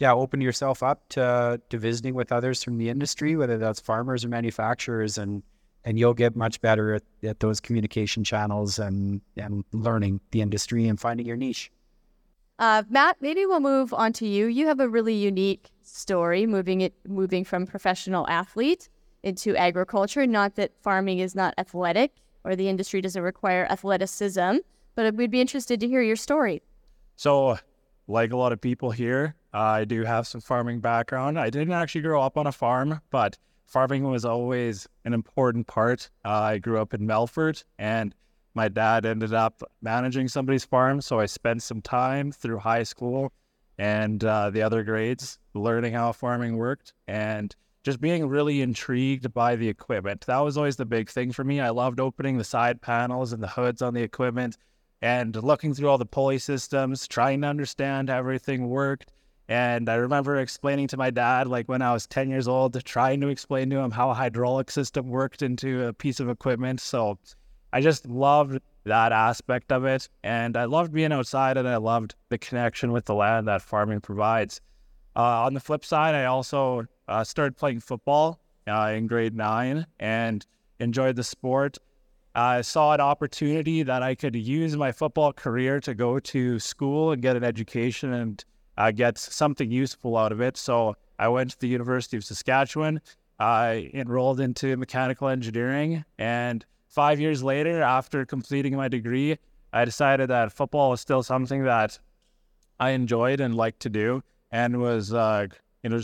yeah, 0.02 0.14
open 0.14 0.42
yourself 0.42 0.82
up 0.82 1.08
to 1.10 1.62
to 1.70 1.78
visiting 1.78 2.16
with 2.16 2.32
others 2.32 2.64
from 2.64 2.80
the 2.80 2.90
industry, 2.90 3.36
whether 3.36 3.60
that's 3.60 3.80
farmers 3.80 4.26
or 4.26 4.30
manufacturers, 4.30 5.20
and 5.20 5.44
and 5.86 6.00
you'll 6.00 6.16
get 6.16 6.36
much 6.36 6.60
better 6.60 6.96
at, 6.96 7.04
at 7.24 7.40
those 7.40 7.60
communication 7.60 8.24
channels 8.24 8.80
and 8.80 9.22
and 9.38 9.64
learning 9.72 10.20
the 10.32 10.42
industry 10.42 10.88
and 10.88 11.00
finding 11.00 11.28
your 11.28 11.38
niche. 11.38 11.72
Uh, 12.58 12.82
Matt, 12.90 13.18
maybe 13.22 13.46
we'll 13.46 13.60
move 13.60 13.94
on 13.94 14.12
to 14.14 14.28
you. 14.28 14.48
You 14.48 14.66
have 14.66 14.80
a 14.80 14.90
really 14.90 15.14
unique 15.14 15.70
story, 15.84 16.48
moving 16.48 16.82
it 16.82 16.94
moving 17.08 17.46
from 17.46 17.68
professional 17.68 18.28
athlete 18.28 18.90
into 19.22 19.56
agriculture. 19.56 20.26
Not 20.26 20.56
that 20.56 20.72
farming 20.82 21.20
is 21.20 21.36
not 21.36 21.54
athletic 21.60 22.16
or 22.44 22.56
the 22.56 22.70
industry 22.70 23.02
doesn't 23.02 23.22
require 23.22 23.68
athleticism, 23.70 24.58
but 24.96 25.14
we'd 25.14 25.30
be 25.30 25.42
interested 25.42 25.80
to 25.80 25.88
hear 25.88 26.02
your 26.02 26.16
story. 26.16 26.64
So, 27.18 27.60
like 28.12 28.32
a 28.32 28.38
lot 28.38 28.52
of 28.52 28.62
people 28.62 28.92
here, 28.92 29.36
I 29.54 29.86
do 29.86 30.04
have 30.04 30.28
some 30.28 30.42
farming 30.42 30.82
background. 30.82 31.40
I 31.40 31.50
didn't 31.50 31.74
actually 31.74 32.02
grow 32.02 32.22
up 32.22 32.38
on 32.38 32.48
a 32.48 32.52
farm, 32.52 33.02
but 33.10 33.38
farming 33.66 34.04
was 34.04 34.26
always 34.26 34.88
an 35.06 35.14
important 35.14 35.68
part. 35.68 36.10
Uh, 36.26 36.30
I 36.30 36.58
grew 36.58 36.80
up 36.80 36.94
in 36.94 37.02
Melfort, 37.02 37.64
and 37.80 38.14
my 38.54 38.68
dad 38.68 39.06
ended 39.06 39.34
up 39.34 39.64
managing 39.82 40.28
somebody's 40.28 40.66
farm. 40.66 41.02
So 41.02 41.20
I 41.20 41.26
spent 41.26 41.64
some 41.64 41.82
time 41.82 42.32
through 42.32 42.60
high 42.60 42.84
school 42.84 43.32
and 43.78 44.24
uh, 44.24 44.50
the 44.50 44.62
other 44.62 44.84
grades 44.84 45.40
learning 45.54 45.94
how 45.94 46.12
farming 46.12 46.58
worked 46.58 46.94
and 47.08 47.56
just 47.84 48.00
being 48.00 48.28
really 48.28 48.62
intrigued 48.62 49.34
by 49.34 49.56
the 49.56 49.68
equipment. 49.68 50.26
That 50.28 50.40
was 50.40 50.58
always 50.58 50.76
the 50.76 50.86
big 50.86 51.10
thing 51.10 51.32
for 51.32 51.44
me. 51.44 51.62
I 51.62 51.70
loved 51.70 52.00
opening 52.00 52.38
the 52.38 52.44
side 52.44 52.82
panels 52.82 53.34
and 53.34 53.42
the 53.42 53.48
hoods 53.48 53.82
on 53.82 53.94
the 53.94 54.04
equipment 54.04 54.58
and 55.02 55.36
looking 55.36 55.74
through 55.74 55.90
all 55.90 55.98
the 55.98 56.06
pulley 56.06 56.38
systems, 56.38 57.08
trying 57.08 57.42
to 57.42 57.48
understand 57.48 58.10
how 58.10 58.18
everything 58.18 58.70
worked 58.70 59.12
and 59.52 59.90
I 59.90 59.96
remember 59.96 60.38
explaining 60.38 60.88
to 60.88 60.98
my 60.98 61.10
dad, 61.10 61.46
like 61.46 61.68
when 61.68 61.82
I 61.82 61.92
was 61.92 62.08
10 62.08 62.30
years 62.30 62.48
old, 62.48 62.82
trying 62.86 63.20
to 63.20 63.28
explain 63.28 63.70
to 63.72 63.80
him 63.80 63.92
how 63.92 64.10
a 64.10 64.14
hydraulic 64.14 64.72
system 64.72 65.10
worked 65.10 65.42
into 65.42 65.88
a 65.88 65.92
piece 65.92 66.22
of 66.22 66.30
equipment. 66.30 66.80
So 66.80 67.20
I 67.74 67.82
just 67.82 68.06
loved 68.06 68.62
that 68.86 69.12
aspect 69.12 69.74
of 69.74 69.84
it. 69.84 70.08
And 70.24 70.56
I 70.56 70.64
loved 70.64 70.94
being 70.94 71.12
outside 71.12 71.58
and 71.58 71.68
I 71.68 71.76
loved 71.76 72.16
the 72.30 72.38
connection 72.38 72.94
with 72.94 73.04
the 73.04 73.14
land 73.14 73.50
that 73.50 73.62
farming 73.62 74.00
provides. 74.00 74.62
Uh, 75.18 75.44
on 75.44 75.54
the 75.54 75.60
flip 75.60 75.84
side, 75.84 76.16
I 76.16 76.26
also 76.26 76.86
uh, 77.10 77.26
started 77.26 77.58
playing 77.58 77.82
football 77.82 78.40
uh, 78.70 78.94
in 78.96 79.06
grade 79.06 79.36
nine 79.36 79.86
and 80.00 80.46
enjoyed 80.80 81.18
the 81.18 81.26
sport. 81.26 81.78
I 82.34 82.62
saw 82.62 82.94
an 82.94 83.02
opportunity 83.02 83.84
that 83.84 84.02
I 84.02 84.16
could 84.16 84.36
use 84.36 84.78
my 84.78 84.92
football 84.92 85.34
career 85.34 85.80
to 85.82 85.94
go 85.94 86.20
to 86.20 86.60
school 86.60 87.12
and 87.12 87.22
get 87.22 87.36
an 87.36 87.44
education 87.44 88.14
and 88.14 88.46
uh, 88.78 88.92
get 88.92 89.18
something 89.18 89.70
useful 89.70 90.16
out 90.16 90.32
of 90.32 90.40
it. 90.40 90.56
So 90.56 90.96
I 91.20 91.28
went 91.28 91.52
to 91.52 91.60
the 91.60 91.68
University 91.68 92.16
of 92.16 92.24
Saskatchewan. 92.24 93.02
I 93.38 93.90
enrolled 93.94 94.40
into 94.40 94.78
mechanical 94.78 95.28
engineering. 95.28 96.06
And 96.18 96.66
five 96.88 97.20
years 97.20 97.44
later, 97.44 97.82
after 97.82 98.26
completing 98.26 98.76
my 98.76 98.88
degree, 98.88 99.38
I 99.74 99.84
decided 99.84 100.30
that 100.30 100.54
football 100.54 100.92
was 100.92 101.02
still 101.02 101.24
something 101.24 101.64
that 101.64 102.00
I 102.80 102.92
enjoyed 102.92 103.42
and 103.42 103.56
liked 103.56 103.82
to 103.82 103.90
do 103.90 104.24
and 104.52 104.80
was, 104.80 105.14
uh, 105.14 105.48
you 105.84 105.90
know, 105.90 106.02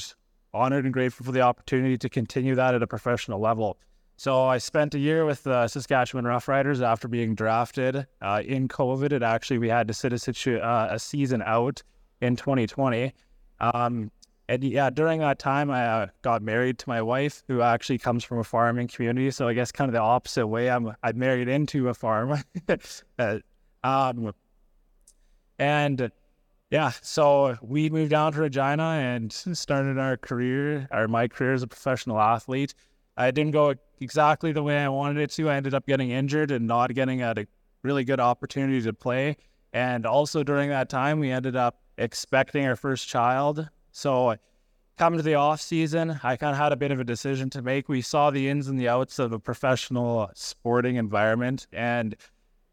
honored 0.53 0.85
and 0.85 0.93
grateful 0.93 1.25
for 1.25 1.31
the 1.31 1.41
opportunity 1.41 1.97
to 1.97 2.09
continue 2.09 2.55
that 2.55 2.75
at 2.75 2.83
a 2.83 2.87
professional 2.87 3.39
level. 3.39 3.77
So 4.19 4.45
I 4.45 4.57
spent 4.57 4.95
a 4.95 4.99
year 4.99 5.25
with 5.25 5.43
the 5.43 5.67
Saskatchewan 5.67 6.25
Roughriders 6.25 6.81
after 6.81 7.07
being 7.07 7.35
drafted. 7.35 8.07
Uh, 8.19 8.41
in 8.43 8.67
COVID, 8.67 9.11
it 9.11 9.21
actually 9.21 9.59
we 9.59 9.69
had 9.69 9.87
to 9.87 9.93
sit 9.93 10.11
a, 10.11 10.17
situ- 10.17 10.57
uh, 10.57 10.87
a 10.89 10.97
season 10.97 11.43
out 11.45 11.83
in 12.21 12.35
2020. 12.35 13.13
Um, 13.59 14.09
and 14.49 14.63
yeah, 14.63 14.89
during 14.89 15.19
that 15.19 15.37
time, 15.37 15.69
I 15.69 15.85
uh, 15.85 16.07
got 16.23 16.41
married 16.41 16.79
to 16.79 16.89
my 16.89 16.99
wife, 16.99 17.43
who 17.47 17.61
actually 17.61 17.99
comes 17.99 18.23
from 18.23 18.39
a 18.39 18.43
farming 18.43 18.87
community. 18.87 19.29
So 19.29 19.47
I 19.47 19.53
guess 19.53 19.71
kind 19.71 19.87
of 19.87 19.93
the 19.93 20.01
opposite 20.01 20.47
way. 20.47 20.71
I'm 20.71 20.95
I 21.03 21.11
married 21.11 21.47
into 21.47 21.89
a 21.89 21.93
farm. 21.93 22.41
Uh, 23.19 23.39
um, 23.83 24.33
and 25.59 26.11
yeah, 26.69 26.91
so 27.01 27.57
we 27.61 27.89
moved 27.89 28.11
down 28.11 28.33
to 28.33 28.41
Regina 28.41 28.83
and 28.83 29.31
started 29.53 29.97
our 29.97 30.17
career, 30.17 30.87
or 30.91 31.07
my 31.07 31.27
career 31.27 31.53
as 31.53 31.63
a 31.63 31.67
professional 31.67 32.19
athlete. 32.19 32.73
I 33.17 33.31
didn't 33.31 33.51
go 33.51 33.73
exactly 33.99 34.51
the 34.51 34.63
way 34.63 34.77
I 34.77 34.89
wanted 34.89 35.21
it 35.21 35.31
to. 35.31 35.49
I 35.49 35.55
ended 35.55 35.73
up 35.73 35.85
getting 35.87 36.11
injured 36.11 36.51
and 36.51 36.67
not 36.67 36.93
getting 36.93 37.21
a 37.21 37.35
really 37.83 38.03
good 38.03 38.19
opportunity 38.19 38.81
to 38.83 38.93
play. 38.93 39.37
And 39.73 40.05
also 40.05 40.43
during 40.43 40.69
that 40.69 40.89
time, 40.89 41.19
we 41.19 41.31
ended 41.31 41.55
up 41.55 41.81
expecting 41.97 42.65
our 42.65 42.75
first 42.75 43.07
child. 43.07 43.69
So 43.91 44.35
coming 44.97 45.17
to 45.17 45.23
the 45.23 45.35
off 45.35 45.61
season, 45.61 46.19
I 46.23 46.37
kind 46.37 46.51
of 46.51 46.57
had 46.57 46.71
a 46.71 46.75
bit 46.75 46.91
of 46.91 46.99
a 46.99 47.03
decision 47.03 47.49
to 47.51 47.61
make. 47.61 47.89
We 47.89 48.01
saw 48.01 48.29
the 48.31 48.47
ins 48.49 48.67
and 48.67 48.79
the 48.79 48.87
outs 48.87 49.19
of 49.19 49.31
a 49.31 49.39
professional 49.39 50.29
sporting 50.33 50.95
environment, 50.95 51.67
and 51.71 52.15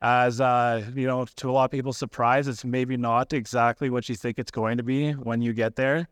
as 0.03 0.41
uh, 0.41 0.85
you 0.95 1.07
know, 1.07 1.25
to 1.37 1.51
a 1.51 1.53
lot 1.53 1.65
of 1.65 1.71
people's 1.71 1.97
surprise, 1.97 2.49
it's 2.49 2.65
maybe 2.65 2.97
not 2.97 3.33
exactly 3.33 3.89
what 3.89 4.09
you 4.09 4.15
think 4.15 4.39
it's 4.39 4.51
going 4.51 4.77
to 4.77 4.83
be 4.83 5.13
when 5.13 5.41
you 5.41 5.53
get 5.53 5.77
there. 5.77 6.09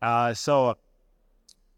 Uh, 0.00 0.32
so 0.32 0.76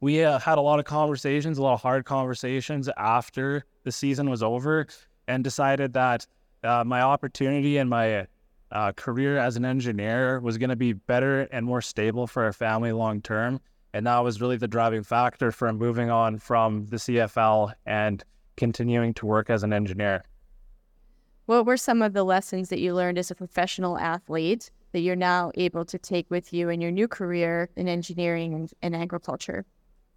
we 0.00 0.22
uh, 0.22 0.38
had 0.38 0.58
a 0.58 0.60
lot 0.60 0.78
of 0.78 0.84
conversations, 0.84 1.58
a 1.58 1.62
lot 1.62 1.74
of 1.74 1.82
hard 1.82 2.04
conversations 2.04 2.88
after 2.96 3.64
the 3.84 3.92
season 3.92 4.28
was 4.28 4.42
over, 4.42 4.86
and 5.28 5.42
decided 5.42 5.92
that 5.94 6.26
uh, 6.64 6.84
my 6.84 7.02
opportunity 7.02 7.78
and 7.78 7.88
my 7.88 8.26
uh, 8.72 8.92
career 8.92 9.38
as 9.38 9.56
an 9.56 9.64
engineer 9.64 10.40
was 10.40 10.58
going 10.58 10.70
to 10.70 10.76
be 10.76 10.92
better 10.92 11.42
and 11.52 11.64
more 11.64 11.80
stable 11.80 12.26
for 12.26 12.44
our 12.44 12.52
family 12.52 12.92
long 12.92 13.20
term. 13.20 13.60
And 13.94 14.06
that 14.06 14.18
was 14.18 14.40
really 14.40 14.56
the 14.56 14.68
driving 14.68 15.02
factor 15.02 15.50
for 15.50 15.72
moving 15.72 16.10
on 16.10 16.38
from 16.38 16.86
the 16.86 16.96
CFL 16.96 17.72
and 17.86 18.22
continuing 18.56 19.14
to 19.14 19.26
work 19.26 19.48
as 19.48 19.62
an 19.62 19.72
engineer. 19.72 20.24
What 21.46 21.64
were 21.64 21.76
some 21.76 22.02
of 22.02 22.12
the 22.12 22.24
lessons 22.24 22.68
that 22.68 22.80
you 22.80 22.94
learned 22.94 23.18
as 23.18 23.30
a 23.30 23.34
professional 23.34 23.96
athlete 23.98 24.70
that 24.92 25.00
you're 25.00 25.16
now 25.16 25.52
able 25.54 25.84
to 25.84 25.98
take 25.98 26.28
with 26.30 26.52
you 26.52 26.68
in 26.68 26.80
your 26.80 26.90
new 26.90 27.06
career 27.06 27.70
in 27.76 27.88
engineering 27.88 28.52
and, 28.52 28.70
and 28.82 28.96
agriculture? 28.96 29.64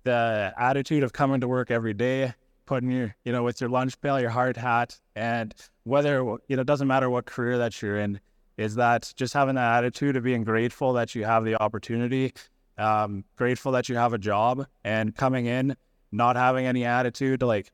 The 0.04 0.54
attitude 0.58 1.04
of 1.04 1.14
coming 1.14 1.42
to 1.42 1.48
work 1.48 1.72
every 1.72 1.94
day, 1.94 2.34
putting 2.66 2.92
your, 2.92 3.16
you 3.26 3.32
know, 3.32 3.44
with 3.44 3.60
your 3.60 3.70
lunch 3.70 4.00
pail, 4.00 4.20
your 4.20 4.30
hard 4.30 4.56
hat, 4.58 5.00
and 5.16 5.54
whether, 5.84 6.18
you 6.48 6.56
know, 6.56 6.62
it 6.62 6.68
doesn't 6.68 6.88
matter 6.88 7.10
what 7.10 7.26
career 7.26 7.58
that 7.58 7.82
you're 7.82 8.00
in, 8.00 8.20
is 8.58 8.76
that 8.76 9.12
just 9.16 9.34
having 9.34 9.56
that 9.56 9.78
attitude 9.78 10.16
of 10.16 10.24
being 10.24 10.44
grateful 10.44 10.94
that 10.94 11.16
you 11.16 11.26
have 11.26 11.44
the 11.46 11.56
opportunity, 11.62 12.34
um, 12.78 13.24
grateful 13.36 13.72
that 13.74 13.90
you 13.90 13.96
have 13.96 14.14
a 14.14 14.18
job, 14.18 14.66
and 14.84 15.16
coming 15.16 15.46
in, 15.48 15.76
not 16.12 16.36
having 16.36 16.66
any 16.66 16.86
attitude, 16.86 17.40
to 17.42 17.46
like 17.46 17.72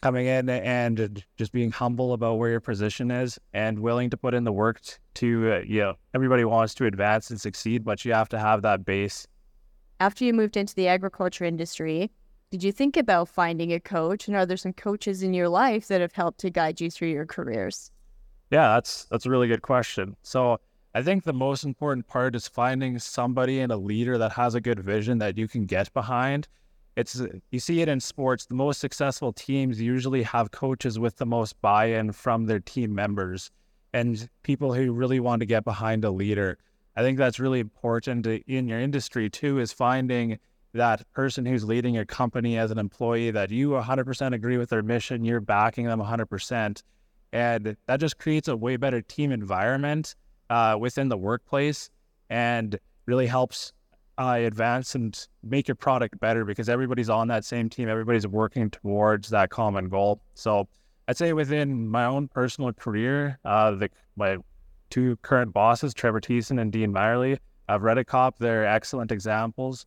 coming 0.00 0.26
in 0.26 0.50
and 0.50 1.24
just 1.38 1.50
being 1.50 1.70
humble 1.70 2.12
about 2.12 2.34
where 2.34 2.50
your 2.50 2.60
position 2.60 3.10
is 3.10 3.38
and 3.54 3.78
willing 3.78 4.10
to 4.10 4.18
put 4.18 4.34
in 4.34 4.44
the 4.44 4.52
work 4.52 4.78
to, 5.14 5.50
uh, 5.50 5.58
you 5.66 5.80
know, 5.80 5.94
everybody 6.12 6.44
wants 6.44 6.74
to 6.74 6.84
advance 6.84 7.30
and 7.30 7.40
succeed, 7.40 7.82
but 7.82 8.04
you 8.04 8.12
have 8.12 8.28
to 8.28 8.38
have 8.38 8.60
that 8.60 8.84
base. 8.84 9.26
After 10.00 10.24
you 10.24 10.32
moved 10.32 10.56
into 10.56 10.74
the 10.74 10.88
agriculture 10.88 11.44
industry, 11.44 12.10
did 12.50 12.62
you 12.62 12.72
think 12.72 12.96
about 12.96 13.28
finding 13.28 13.72
a 13.72 13.80
coach? 13.80 14.28
And 14.28 14.36
are 14.36 14.46
there 14.46 14.56
some 14.56 14.72
coaches 14.72 15.22
in 15.22 15.34
your 15.34 15.48
life 15.48 15.88
that 15.88 16.00
have 16.00 16.12
helped 16.12 16.40
to 16.40 16.50
guide 16.50 16.80
you 16.80 16.90
through 16.90 17.08
your 17.08 17.26
careers? 17.26 17.90
Yeah, 18.50 18.74
that's 18.74 19.04
that's 19.06 19.26
a 19.26 19.30
really 19.30 19.48
good 19.48 19.62
question. 19.62 20.16
So 20.22 20.60
I 20.94 21.02
think 21.02 21.24
the 21.24 21.32
most 21.32 21.64
important 21.64 22.06
part 22.06 22.36
is 22.36 22.46
finding 22.46 22.98
somebody 22.98 23.60
and 23.60 23.72
a 23.72 23.76
leader 23.76 24.18
that 24.18 24.32
has 24.32 24.54
a 24.54 24.60
good 24.60 24.78
vision 24.78 25.18
that 25.18 25.38
you 25.38 25.48
can 25.48 25.66
get 25.66 25.92
behind 25.92 26.48
it's 26.96 27.20
you 27.50 27.58
see 27.58 27.80
it 27.80 27.88
in 27.88 28.00
sports 28.00 28.46
the 28.46 28.54
most 28.54 28.80
successful 28.80 29.32
teams 29.32 29.80
usually 29.80 30.22
have 30.22 30.50
coaches 30.50 30.98
with 30.98 31.16
the 31.16 31.26
most 31.26 31.60
buy-in 31.60 32.12
from 32.12 32.46
their 32.46 32.60
team 32.60 32.94
members 32.94 33.50
and 33.92 34.28
people 34.42 34.72
who 34.72 34.92
really 34.92 35.20
want 35.20 35.40
to 35.40 35.46
get 35.46 35.64
behind 35.64 36.04
a 36.04 36.10
leader 36.10 36.58
i 36.96 37.02
think 37.02 37.18
that's 37.18 37.38
really 37.38 37.60
important 37.60 38.26
in 38.26 38.68
your 38.68 38.80
industry 38.80 39.28
too 39.28 39.58
is 39.58 39.72
finding 39.72 40.38
that 40.72 41.04
person 41.12 41.46
who's 41.46 41.64
leading 41.64 41.94
your 41.94 42.04
company 42.04 42.58
as 42.58 42.70
an 42.72 42.78
employee 42.78 43.30
that 43.30 43.50
you 43.50 43.70
100% 43.70 44.34
agree 44.34 44.58
with 44.58 44.70
their 44.70 44.82
mission 44.82 45.24
you're 45.24 45.40
backing 45.40 45.86
them 45.86 46.00
100% 46.00 46.82
and 47.32 47.76
that 47.86 48.00
just 48.00 48.18
creates 48.18 48.48
a 48.48 48.56
way 48.56 48.76
better 48.76 49.02
team 49.02 49.32
environment 49.32 50.14
uh, 50.50 50.76
within 50.78 51.08
the 51.08 51.16
workplace 51.16 51.90
and 52.30 52.78
really 53.06 53.26
helps 53.26 53.72
uh, 54.18 54.38
advance 54.38 54.94
and 54.94 55.26
make 55.42 55.66
your 55.68 55.74
product 55.74 56.18
better 56.20 56.44
because 56.44 56.68
everybody's 56.68 57.10
on 57.10 57.28
that 57.28 57.44
same 57.44 57.68
team. 57.68 57.88
Everybody's 57.88 58.26
working 58.26 58.70
towards 58.70 59.28
that 59.30 59.50
common 59.50 59.88
goal. 59.88 60.20
So 60.34 60.68
I'd 61.08 61.16
say 61.16 61.32
within 61.32 61.88
my 61.88 62.04
own 62.04 62.28
personal 62.28 62.72
career, 62.72 63.38
uh, 63.44 63.72
the, 63.72 63.90
my 64.16 64.38
two 64.90 65.16
current 65.22 65.52
bosses, 65.52 65.94
Trevor 65.94 66.20
Thiessen 66.20 66.60
and 66.60 66.72
Dean 66.72 66.92
Meyerly, 66.92 67.38
of 67.68 67.82
Redekop, 67.82 68.32
they're 68.38 68.66
excellent 68.66 69.10
examples 69.10 69.86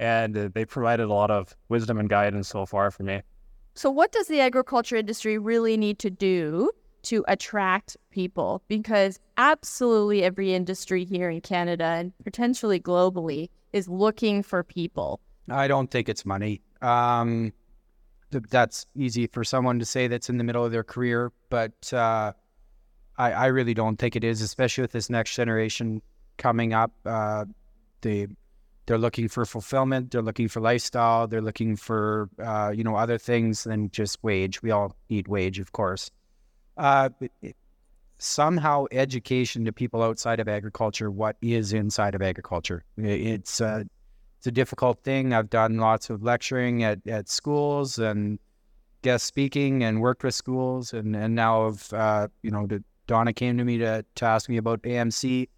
and 0.00 0.34
they 0.34 0.64
provided 0.64 1.04
a 1.04 1.12
lot 1.12 1.30
of 1.30 1.56
wisdom 1.68 1.98
and 1.98 2.08
guidance 2.08 2.48
so 2.48 2.64
far 2.64 2.90
for 2.90 3.02
me. 3.02 3.20
So, 3.74 3.90
what 3.90 4.12
does 4.12 4.28
the 4.28 4.40
agriculture 4.40 4.96
industry 4.96 5.38
really 5.38 5.76
need 5.76 5.98
to 6.00 6.10
do 6.10 6.70
to 7.02 7.24
attract 7.28 7.96
people? 8.10 8.62
Because 8.68 9.20
absolutely 9.36 10.24
every 10.24 10.54
industry 10.54 11.04
here 11.04 11.30
in 11.30 11.40
Canada 11.40 11.84
and 11.84 12.12
potentially 12.24 12.80
globally 12.80 13.50
is 13.72 13.88
looking 13.88 14.42
for 14.42 14.62
people? 14.62 15.20
I 15.50 15.68
don't 15.68 15.90
think 15.90 16.08
it's 16.08 16.26
money. 16.26 16.60
Um, 16.82 17.52
th- 18.30 18.44
that's 18.50 18.86
easy 18.94 19.26
for 19.28 19.44
someone 19.44 19.78
to 19.78 19.84
say 19.84 20.08
that's 20.08 20.28
in 20.28 20.38
the 20.38 20.44
middle 20.44 20.64
of 20.64 20.72
their 20.72 20.84
career, 20.84 21.32
but 21.48 21.92
uh, 21.92 22.32
I, 23.18 23.32
I, 23.32 23.46
really 23.46 23.74
don't 23.74 23.96
think 23.96 24.16
it 24.16 24.24
is, 24.24 24.40
especially 24.40 24.82
with 24.82 24.92
this 24.92 25.10
next 25.10 25.34
generation 25.34 26.00
coming 26.36 26.72
up. 26.72 26.92
Uh, 27.04 27.44
they 28.00 28.28
they're 28.86 28.96
looking 28.96 29.28
for 29.28 29.44
fulfillment, 29.44 30.12
they're 30.12 30.22
looking 30.22 30.48
for 30.48 30.60
lifestyle, 30.60 31.26
they're 31.26 31.42
looking 31.42 31.76
for 31.76 32.30
uh, 32.42 32.72
you 32.74 32.84
know 32.84 32.96
other 32.96 33.18
things 33.18 33.64
than 33.64 33.90
just 33.90 34.22
wage. 34.22 34.62
We 34.62 34.70
all 34.70 34.96
need 35.10 35.28
wage, 35.28 35.58
of 35.58 35.72
course. 35.72 36.10
Uh, 36.76 37.10
it, 37.42 37.56
somehow 38.18 38.84
education 38.90 39.64
to 39.64 39.72
people 39.72 40.02
outside 40.02 40.40
of 40.40 40.48
agriculture 40.48 41.10
what 41.10 41.36
is 41.40 41.72
inside 41.72 42.14
of 42.14 42.22
agriculture. 42.22 42.84
It's 42.96 43.60
uh, 43.60 43.84
it's 44.38 44.46
a 44.46 44.52
difficult 44.52 45.02
thing. 45.02 45.32
I've 45.32 45.50
done 45.50 45.78
lots 45.78 46.10
of 46.10 46.22
lecturing 46.22 46.84
at, 46.84 47.04
at 47.06 47.28
schools 47.28 47.98
and 47.98 48.38
guest 49.02 49.26
speaking 49.26 49.82
and 49.84 50.00
worked 50.00 50.24
with 50.24 50.34
schools 50.34 50.92
and, 50.92 51.14
and 51.14 51.34
now 51.34 51.62
of 51.62 51.92
uh, 51.92 52.28
you 52.42 52.50
know 52.50 52.66
the, 52.66 52.82
Donna 53.08 53.32
came 53.32 53.58
to 53.58 53.64
me 53.64 53.78
to, 53.78 54.04
to 54.14 54.24
ask 54.24 54.48
me 54.48 54.58
about 54.58 54.82
AMC. 54.82 55.48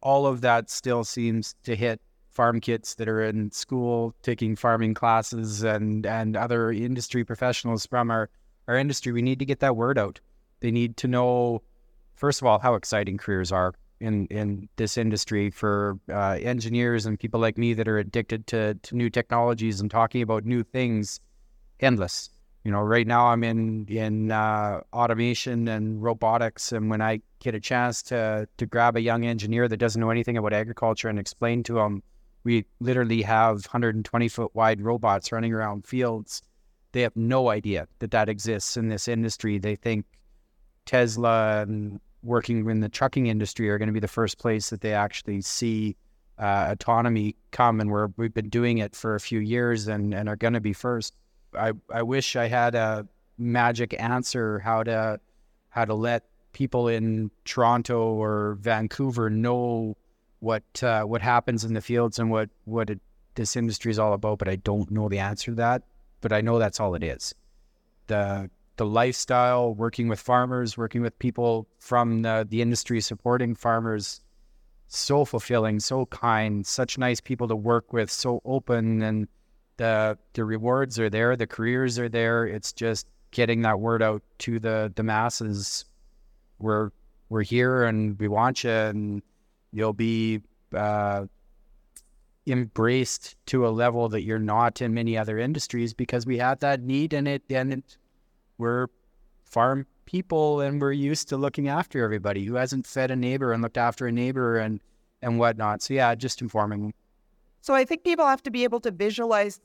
All 0.00 0.26
of 0.26 0.42
that 0.42 0.70
still 0.70 1.02
seems 1.02 1.56
to 1.64 1.74
hit 1.74 2.00
farm 2.30 2.60
kids 2.60 2.94
that 2.96 3.08
are 3.08 3.22
in 3.22 3.50
school 3.50 4.14
taking 4.22 4.54
farming 4.54 4.92
classes 4.92 5.62
and 5.62 6.04
and 6.04 6.36
other 6.36 6.70
industry 6.70 7.24
professionals 7.24 7.86
from 7.86 8.10
our, 8.10 8.28
our 8.68 8.76
industry. 8.76 9.10
We 9.10 9.22
need 9.22 9.38
to 9.40 9.46
get 9.46 9.60
that 9.60 9.74
word 9.74 9.98
out. 9.98 10.20
They 10.60 10.70
need 10.70 10.98
to 10.98 11.08
know, 11.08 11.62
first 12.14 12.42
of 12.42 12.46
all, 12.46 12.58
how 12.58 12.74
exciting 12.74 13.16
careers 13.16 13.50
are 13.50 13.74
in 13.98 14.26
in 14.26 14.68
this 14.76 14.98
industry 14.98 15.50
for 15.50 15.98
uh, 16.10 16.36
engineers 16.42 17.06
and 17.06 17.18
people 17.18 17.40
like 17.40 17.56
me 17.56 17.72
that 17.72 17.88
are 17.88 17.98
addicted 17.98 18.46
to 18.48 18.74
to 18.74 18.94
new 18.94 19.08
technologies 19.08 19.80
and 19.80 19.90
talking 19.90 20.20
about 20.20 20.44
new 20.44 20.62
things. 20.62 21.18
Endless. 21.80 22.30
You 22.66 22.72
know, 22.72 22.80
right 22.80 23.06
now 23.06 23.28
I'm 23.28 23.44
in 23.44 23.86
in 23.86 24.32
uh, 24.32 24.80
automation 24.92 25.68
and 25.68 26.02
robotics, 26.02 26.72
and 26.72 26.90
when 26.90 27.00
I 27.00 27.20
get 27.38 27.54
a 27.54 27.60
chance 27.60 28.02
to 28.10 28.48
to 28.56 28.66
grab 28.66 28.96
a 28.96 29.00
young 29.00 29.24
engineer 29.24 29.68
that 29.68 29.76
doesn't 29.76 30.00
know 30.00 30.10
anything 30.10 30.36
about 30.36 30.52
agriculture 30.52 31.08
and 31.08 31.16
explain 31.16 31.62
to 31.62 31.74
them, 31.74 32.02
we 32.42 32.64
literally 32.80 33.22
have 33.22 33.66
120 33.66 34.28
foot 34.28 34.52
wide 34.56 34.80
robots 34.80 35.30
running 35.30 35.52
around 35.52 35.86
fields. 35.86 36.42
They 36.90 37.02
have 37.02 37.14
no 37.14 37.50
idea 37.50 37.86
that 38.00 38.10
that 38.10 38.28
exists 38.28 38.76
in 38.76 38.88
this 38.88 39.06
industry. 39.06 39.58
They 39.58 39.76
think 39.76 40.04
Tesla 40.86 41.62
and 41.62 42.00
working 42.24 42.68
in 42.68 42.80
the 42.80 42.88
trucking 42.88 43.28
industry 43.28 43.70
are 43.70 43.78
going 43.78 43.90
to 43.90 43.92
be 43.92 44.00
the 44.00 44.08
first 44.08 44.38
place 44.38 44.70
that 44.70 44.80
they 44.80 44.92
actually 44.92 45.42
see 45.42 45.96
uh, 46.36 46.66
autonomy 46.70 47.36
come, 47.52 47.80
and 47.80 47.92
we're, 47.92 48.08
we've 48.16 48.34
been 48.34 48.48
doing 48.48 48.78
it 48.78 48.96
for 48.96 49.14
a 49.14 49.20
few 49.20 49.38
years 49.38 49.86
and, 49.86 50.12
and 50.12 50.28
are 50.28 50.34
going 50.34 50.54
to 50.54 50.60
be 50.60 50.72
first. 50.72 51.14
I, 51.54 51.72
I 51.92 52.02
wish 52.02 52.36
I 52.36 52.48
had 52.48 52.74
a 52.74 53.06
magic 53.38 53.94
answer 53.98 54.58
how 54.58 54.82
to 54.82 55.20
how 55.68 55.84
to 55.84 55.94
let 55.94 56.24
people 56.52 56.88
in 56.88 57.30
Toronto 57.44 58.14
or 58.14 58.56
Vancouver 58.60 59.28
know 59.28 59.96
what 60.40 60.82
uh, 60.82 61.02
what 61.04 61.22
happens 61.22 61.64
in 61.64 61.74
the 61.74 61.80
fields 61.80 62.18
and 62.18 62.30
what 62.30 62.48
what 62.64 62.90
it, 62.90 63.00
this 63.34 63.56
industry 63.56 63.90
is 63.90 63.98
all 63.98 64.12
about. 64.12 64.38
But 64.38 64.48
I 64.48 64.56
don't 64.56 64.90
know 64.90 65.08
the 65.08 65.18
answer 65.18 65.50
to 65.50 65.56
that. 65.56 65.82
But 66.20 66.32
I 66.32 66.40
know 66.40 66.58
that's 66.58 66.80
all 66.80 66.94
it 66.94 67.02
is. 67.02 67.34
The 68.06 68.50
the 68.76 68.86
lifestyle, 68.86 69.74
working 69.74 70.08
with 70.08 70.20
farmers, 70.20 70.76
working 70.76 71.02
with 71.02 71.18
people 71.18 71.66
from 71.78 72.22
the, 72.22 72.46
the 72.48 72.60
industry 72.60 73.00
supporting 73.00 73.54
farmers, 73.54 74.20
so 74.88 75.24
fulfilling, 75.24 75.80
so 75.80 76.06
kind, 76.06 76.66
such 76.66 76.98
nice 76.98 77.20
people 77.20 77.48
to 77.48 77.56
work 77.56 77.92
with, 77.92 78.10
so 78.10 78.40
open, 78.44 79.02
and 79.02 79.28
the 79.76 80.18
the 80.32 80.44
rewards 80.44 80.98
are 80.98 81.10
there, 81.10 81.36
the 81.36 81.46
careers 81.46 81.98
are 81.98 82.08
there. 82.08 82.46
It's 82.46 82.72
just 82.72 83.06
getting 83.30 83.62
that 83.62 83.80
word 83.80 84.02
out 84.02 84.22
to 84.40 84.58
the 84.58 84.92
the 84.94 85.02
masses. 85.02 85.84
We're 86.58 86.90
we're 87.28 87.42
here 87.42 87.84
and 87.84 88.18
we 88.18 88.28
want 88.28 88.64
you, 88.64 88.70
and 88.70 89.22
you'll 89.72 89.92
be 89.92 90.40
uh, 90.74 91.26
embraced 92.46 93.36
to 93.46 93.66
a 93.66 93.70
level 93.70 94.08
that 94.08 94.22
you're 94.22 94.38
not 94.38 94.80
in 94.80 94.94
many 94.94 95.18
other 95.18 95.38
industries 95.38 95.92
because 95.92 96.26
we 96.26 96.38
have 96.38 96.60
that 96.60 96.80
need 96.80 97.12
and 97.12 97.26
it 97.26 97.42
and 97.50 97.72
it 97.72 97.96
we're 98.58 98.86
farm 99.44 99.86
people 100.06 100.60
and 100.60 100.80
we're 100.80 100.92
used 100.92 101.28
to 101.28 101.36
looking 101.36 101.68
after 101.68 102.04
everybody 102.04 102.44
who 102.44 102.54
hasn't 102.54 102.86
fed 102.86 103.10
a 103.10 103.16
neighbor 103.16 103.52
and 103.52 103.62
looked 103.62 103.76
after 103.76 104.06
a 104.06 104.12
neighbor 104.12 104.58
and 104.58 104.80
and 105.22 105.38
whatnot. 105.38 105.82
So 105.82 105.94
yeah, 105.94 106.14
just 106.14 106.40
informing. 106.40 106.94
So 107.66 107.74
I 107.74 107.84
think 107.84 108.04
people 108.04 108.24
have 108.24 108.44
to 108.44 108.50
be 108.52 108.62
able 108.62 108.78
to 108.78 108.92
visualize 108.92 109.58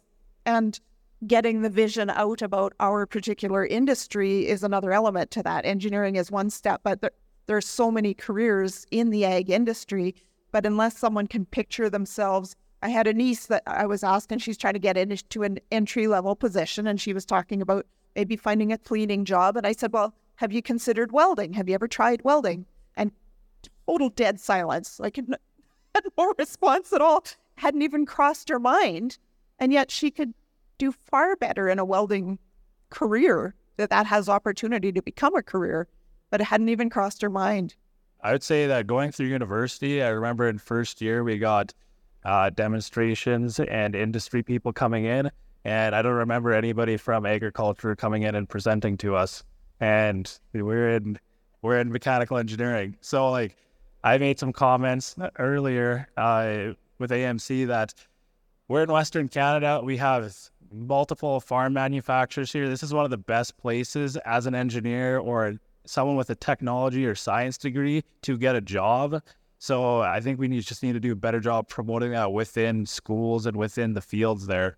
and 0.47 0.79
getting 1.27 1.61
the 1.61 1.69
vision 1.69 2.09
out 2.09 2.41
about 2.41 2.73
our 2.79 3.05
particular 3.05 3.63
industry 3.63 4.47
is 4.47 4.63
another 4.63 4.91
element 4.91 5.29
to 5.29 5.43
that. 5.43 5.67
Engineering 5.67 6.15
is 6.15 6.31
one 6.31 6.49
step, 6.49 6.81
but 6.83 7.01
there, 7.01 7.11
there's 7.45 7.67
so 7.67 7.91
many 7.91 8.15
careers 8.15 8.87
in 8.89 9.11
the 9.11 9.23
ag 9.23 9.51
industry. 9.51 10.15
But 10.51 10.65
unless 10.65 10.97
someone 10.97 11.27
can 11.27 11.45
picture 11.45 11.91
themselves 11.91 12.55
I 12.83 12.89
had 12.89 13.05
a 13.05 13.13
niece 13.13 13.45
that 13.45 13.61
I 13.67 13.85
was 13.85 14.03
asking, 14.03 14.39
she's 14.39 14.57
trying 14.57 14.73
to 14.73 14.79
get 14.79 14.97
into 14.97 15.43
an 15.43 15.59
entry 15.71 16.07
level 16.07 16.35
position, 16.35 16.87
and 16.87 16.99
she 16.99 17.13
was 17.13 17.25
talking 17.25 17.61
about 17.61 17.85
maybe 18.15 18.35
finding 18.35 18.73
a 18.73 18.77
cleaning 18.79 19.23
job. 19.23 19.55
And 19.55 19.67
I 19.67 19.73
said, 19.73 19.93
Well, 19.93 20.15
have 20.37 20.51
you 20.51 20.63
considered 20.63 21.11
welding? 21.11 21.53
Have 21.53 21.69
you 21.69 21.75
ever 21.75 21.87
tried 21.87 22.23
welding? 22.23 22.65
And 22.97 23.11
total 23.85 24.09
dead 24.09 24.39
silence, 24.39 24.99
like 24.99 25.19
no 26.17 26.33
response 26.39 26.91
at 26.91 27.01
all, 27.01 27.23
hadn't 27.61 27.83
even 27.83 28.07
crossed 28.07 28.49
her 28.49 28.59
mind. 28.59 29.19
And 29.59 29.71
yet 29.71 29.91
she 29.91 30.09
could 30.09 30.33
do 30.79 30.91
far 30.91 31.35
better 31.35 31.69
in 31.69 31.77
a 31.77 31.85
welding 31.85 32.39
career 32.89 33.53
that 33.77 33.91
that 33.91 34.07
has 34.07 34.27
opportunity 34.27 34.91
to 34.91 35.01
become 35.01 35.35
a 35.35 35.43
career, 35.43 35.87
but 36.31 36.41
it 36.41 36.45
hadn't 36.45 36.69
even 36.69 36.89
crossed 36.89 37.21
her 37.21 37.29
mind. 37.29 37.75
I 38.23 38.31
would 38.31 38.41
say 38.41 38.65
that 38.65 38.87
going 38.87 39.11
through 39.11 39.27
university, 39.27 40.01
I 40.01 40.09
remember 40.09 40.49
in 40.49 40.57
first 40.57 41.01
year 41.01 41.23
we 41.23 41.37
got 41.37 41.71
uh, 42.25 42.49
demonstrations 42.49 43.59
and 43.59 43.95
industry 43.95 44.41
people 44.41 44.73
coming 44.73 45.05
in, 45.05 45.29
and 45.63 45.95
I 45.95 46.01
don't 46.01 46.13
remember 46.13 46.53
anybody 46.53 46.97
from 46.97 47.27
agriculture 47.27 47.95
coming 47.95 48.23
in 48.23 48.33
and 48.33 48.49
presenting 48.49 48.97
to 48.97 49.15
us. 49.15 49.43
And 49.79 50.31
we're 50.53 50.89
in 50.89 51.19
we're 51.61 51.79
in 51.79 51.91
mechanical 51.91 52.37
engineering, 52.37 52.97
so 53.01 53.29
like 53.29 53.55
I 54.03 54.17
made 54.17 54.39
some 54.39 54.51
comments 54.51 55.15
earlier 55.37 56.07
uh, 56.17 56.73
with 57.01 57.11
AMC 57.11 57.67
that 57.67 57.93
we're 58.67 58.83
in 58.83 58.91
Western 58.91 59.27
Canada. 59.27 59.81
We 59.83 59.97
have 59.97 60.33
multiple 60.71 61.41
farm 61.41 61.73
manufacturers 61.73 62.53
here. 62.53 62.69
This 62.69 62.83
is 62.83 62.93
one 62.93 63.03
of 63.03 63.11
the 63.11 63.17
best 63.17 63.57
places 63.57 64.15
as 64.17 64.45
an 64.45 64.55
engineer 64.55 65.17
or 65.17 65.55
someone 65.85 66.15
with 66.15 66.29
a 66.29 66.35
technology 66.35 67.05
or 67.05 67.15
science 67.15 67.57
degree 67.57 68.03
to 68.21 68.37
get 68.37 68.55
a 68.55 68.61
job. 68.61 69.21
So 69.57 69.99
I 69.99 70.21
think 70.21 70.39
we 70.39 70.47
need, 70.47 70.63
just 70.63 70.83
need 70.83 70.93
to 70.93 70.99
do 70.99 71.11
a 71.11 71.15
better 71.15 71.39
job 71.39 71.67
promoting 71.67 72.11
that 72.11 72.31
within 72.31 72.85
schools 72.85 73.45
and 73.45 73.57
within 73.57 73.93
the 73.93 74.01
fields 74.01 74.47
there. 74.47 74.77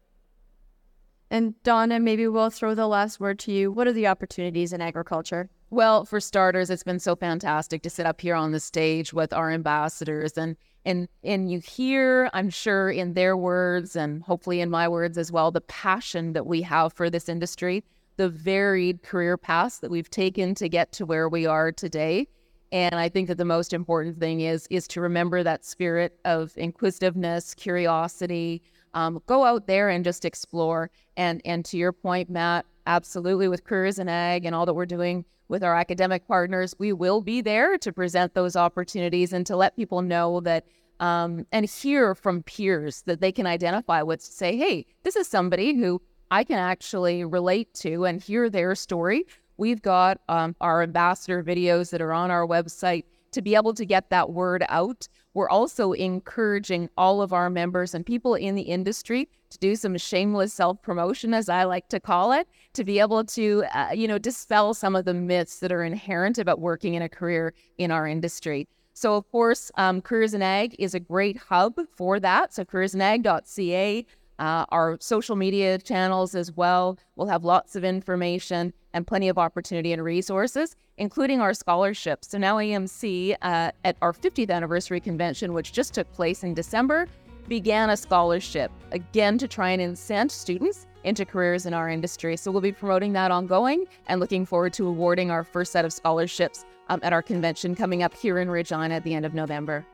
And 1.30 1.62
Donna, 1.64 2.00
maybe 2.00 2.28
we'll 2.28 2.50
throw 2.50 2.76
the 2.76 2.88
last 2.88 3.20
word 3.20 3.40
to 3.40 3.52
you. 3.52 3.72
What 3.72 3.88
are 3.88 3.94
the 3.94 4.08
opportunities 4.08 4.74
in 4.74 4.82
agriculture? 4.82 5.50
Well, 5.74 6.06
for 6.06 6.20
starters, 6.20 6.70
it's 6.70 6.84
been 6.84 7.00
so 7.00 7.16
fantastic 7.16 7.82
to 7.82 7.90
sit 7.90 8.06
up 8.06 8.22
here 8.22 8.36
on 8.36 8.52
the 8.52 8.60
stage 8.60 9.12
with 9.12 9.34
our 9.34 9.50
ambassadors 9.50 10.38
and 10.38 10.56
and 10.86 11.08
and 11.24 11.52
you 11.52 11.62
hear, 11.62 12.30
I'm 12.32 12.52
sure, 12.52 12.92
in 12.92 13.16
their 13.16 13.36
words 13.36 13.96
and 13.96 14.22
hopefully 14.22 14.62
in 14.62 14.70
my 14.70 14.88
words 14.88 15.18
as 15.18 15.32
well, 15.32 15.50
the 15.50 15.62
passion 15.62 16.34
that 16.34 16.46
we 16.46 16.62
have 16.62 16.94
for 16.94 17.10
this 17.10 17.28
industry, 17.28 17.84
the 18.18 18.30
varied 18.30 19.02
career 19.02 19.36
paths 19.36 19.80
that 19.80 19.90
we've 19.90 20.12
taken 20.12 20.54
to 20.56 20.70
get 20.70 20.92
to 20.92 21.08
where 21.08 21.28
we 21.28 21.48
are 21.48 21.72
today. 21.72 22.28
And 22.72 22.94
I 22.94 23.10
think 23.10 23.28
that 23.30 23.40
the 23.40 23.44
most 23.44 23.74
important 23.74 24.20
thing 24.20 24.42
is 24.42 24.68
is 24.70 24.88
to 24.90 25.02
remember 25.02 25.42
that 25.42 25.66
spirit 25.66 26.20
of 26.24 26.56
inquisitiveness, 26.56 27.56
curiosity. 27.56 28.62
Um, 28.94 29.24
go 29.26 29.44
out 29.44 29.66
there 29.66 29.90
and 29.90 30.06
just 30.06 30.24
explore. 30.24 30.92
And 31.18 31.42
and 31.46 31.66
to 31.66 31.78
your 31.78 31.94
point, 31.94 32.30
Matt, 32.30 32.68
absolutely 32.86 33.48
with 33.48 33.64
careers 33.64 33.98
in 33.98 34.08
ag 34.08 34.46
and 34.46 34.54
all 34.54 34.68
that 34.68 34.76
we're 34.76 34.86
doing 34.86 35.26
with 35.54 35.64
our 35.64 35.76
academic 35.76 36.28
partners, 36.28 36.76
we 36.80 36.92
will 36.92 37.22
be 37.22 37.40
there 37.40 37.78
to 37.78 37.94
present 37.94 38.34
those 38.34 38.56
opportunities 38.56 39.32
and 39.32 39.46
to 39.46 39.56
let 39.56 39.78
people 39.78 40.02
know 40.02 40.42
that 40.42 40.66
um, 41.00 41.46
and 41.52 41.66
hear 41.66 42.16
from 42.16 42.44
peers 42.44 43.04
that 43.04 43.22
they 43.22 43.32
can 43.32 43.46
identify 43.46 44.02
with. 44.02 44.22
Say, 44.22 44.58
hey, 44.58 44.86
this 45.04 45.16
is 45.16 45.28
somebody 45.28 45.76
who 45.76 46.02
I 46.32 46.44
can 46.44 46.58
actually 46.58 47.24
relate 47.24 47.74
to 47.76 48.06
and 48.06 48.22
hear 48.22 48.50
their 48.50 48.74
story 48.74 49.26
We've 49.58 49.82
got 49.82 50.20
um, 50.28 50.56
our 50.62 50.82
ambassador 50.82 51.44
videos 51.44 51.92
that 51.92 52.02
are 52.02 52.14
on 52.14 52.32
our 52.32 52.46
website 52.46 53.06
to 53.34 53.42
be 53.42 53.56
able 53.56 53.74
to 53.74 53.86
get 53.86 54.10
that 54.10 54.32
word 54.32 54.66
out. 54.70 55.08
We're 55.34 55.50
also 55.50 55.94
encouraging 55.94 56.90
all 56.98 57.22
of 57.22 57.34
our 57.34 57.50
members 57.50 57.94
and 57.94 58.06
people 58.06 58.36
in 58.36 58.56
the 58.56 58.62
industry 58.62 59.28
to 59.50 59.58
do 59.60 59.76
some 59.76 59.98
shameless 59.98 60.54
self 60.54 60.82
promotion, 60.82 61.34
as 61.34 61.50
I 61.50 61.64
like 61.64 61.90
to 61.90 62.00
call 62.00 62.32
it, 62.32 62.48
to 62.74 62.84
be 62.84 63.00
able 63.00 63.24
to, 63.26 63.64
uh, 63.74 63.90
you 63.94 64.08
know, 64.08 64.18
dispel 64.18 64.74
some 64.74 64.96
of 64.96 65.06
the 65.06 65.14
myths 65.14 65.60
that 65.60 65.72
are 65.72 65.84
inherent 65.84 66.38
about 66.38 66.60
working 66.60 66.94
in 66.94 67.02
a 67.02 67.10
career 67.10 67.54
in 67.78 67.92
our 67.92 68.08
industry. 68.08 68.68
So, 68.94 69.16
of 69.16 69.30
course, 69.32 69.72
um, 69.76 70.02
Careers 70.02 70.36
in 70.36 70.44
Ag 70.44 70.76
is 70.78 70.94
a 70.94 71.00
great 71.00 71.38
hub 71.38 71.80
for 71.96 72.20
that. 72.20 72.54
So, 72.54 72.64
careersinag.ca 72.64 74.06
uh, 74.40 74.66
our 74.70 74.98
social 75.00 75.36
media 75.36 75.78
channels 75.78 76.36
as 76.36 76.52
well 76.52 76.98
will 77.16 77.28
have 77.28 77.44
lots 77.44 77.76
of 77.76 77.84
information 77.84 78.74
and 78.94 79.08
plenty 79.08 79.30
of 79.30 79.38
opportunity 79.38 79.94
and 79.94 80.04
resources, 80.04 80.76
including 80.98 81.42
our 81.42 81.54
scholarships. 81.54 82.30
So 82.30 82.38
now 82.38 82.58
AMC, 82.58 83.36
uh, 83.42 83.72
at 83.84 83.98
our 84.02 84.14
50th 84.14 84.50
anniversary 84.50 85.00
convention, 85.00 85.54
which 85.54 85.72
just 85.72 85.94
took 85.94 86.12
place 86.14 86.44
in 86.44 86.54
December, 86.54 87.08
began 87.48 87.90
a 87.90 87.98
scholarship 87.98 88.72
again 88.92 89.38
to 89.38 89.48
try 89.48 89.72
and 89.72 89.82
incent 89.82 90.32
students 90.32 90.88
into 91.04 91.26
careers 91.26 91.66
in 91.66 91.74
our 91.74 91.90
industry. 91.90 92.38
So 92.38 92.52
we'll 92.52 92.62
be 92.62 92.72
promoting 92.72 93.14
that 93.14 93.32
ongoing 93.32 93.86
and 94.08 94.20
looking 94.20 94.46
forward 94.46 94.74
to 94.74 94.88
awarding 94.88 95.32
our 95.32 95.44
first 95.44 95.72
set 95.72 95.84
of 95.84 95.92
scholarships 95.92 96.64
um, 96.90 97.00
at 97.04 97.14
our 97.14 97.22
convention 97.22 97.76
coming 97.76 98.04
up 98.04 98.14
here 98.14 98.40
in 98.40 98.50
Regina 98.50 98.96
at 98.96 99.04
the 99.04 99.14
end 99.14 99.26
of 99.26 99.34
November. 99.34 99.86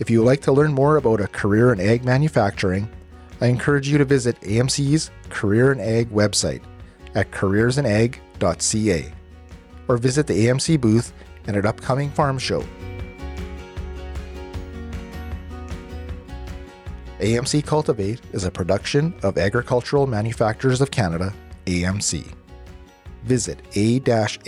If 0.00 0.08
you 0.08 0.20
would 0.20 0.26
like 0.26 0.40
to 0.42 0.52
learn 0.52 0.72
more 0.72 0.96
about 0.96 1.20
a 1.20 1.28
career 1.28 1.74
in 1.74 1.78
ag 1.78 2.04
manufacturing, 2.04 2.90
I 3.42 3.46
encourage 3.46 3.86
you 3.86 3.98
to 3.98 4.04
visit 4.06 4.40
AMC's 4.40 5.10
Career 5.28 5.72
in 5.72 5.80
Ag 5.80 6.10
website 6.10 6.62
at 7.14 7.30
careersinag.ca 7.30 9.12
or 9.88 9.96
visit 9.98 10.26
the 10.26 10.46
AMC 10.46 10.80
booth 10.80 11.12
at 11.46 11.56
an 11.56 11.66
upcoming 11.66 12.10
farm 12.10 12.38
show. 12.38 12.64
AMC 17.18 17.64
Cultivate 17.66 18.20
is 18.32 18.44
a 18.44 18.50
production 18.50 19.14
of 19.22 19.36
Agricultural 19.36 20.06
Manufacturers 20.06 20.80
of 20.80 20.90
Canada, 20.90 21.34
AMC. 21.66 22.26
Visit 23.24 23.60
a-m-c.ca 23.76 24.40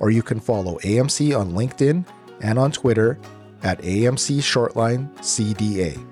or 0.00 0.10
you 0.10 0.22
can 0.22 0.40
follow 0.40 0.78
AMC 0.78 1.38
on 1.38 1.52
LinkedIn 1.52 2.04
and 2.42 2.58
on 2.58 2.72
Twitter 2.72 3.18
at 3.62 3.80
AMC 3.80 4.38
Shortline 4.38 5.10
CDA. 5.18 6.04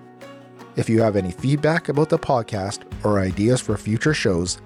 If 0.76 0.88
you 0.88 1.02
have 1.02 1.16
any 1.16 1.32
feedback 1.32 1.88
about 1.88 2.08
the 2.08 2.18
podcast 2.18 2.82
or 3.04 3.18
ideas 3.18 3.60
for 3.60 3.76
future 3.76 4.14
shows, 4.14 4.60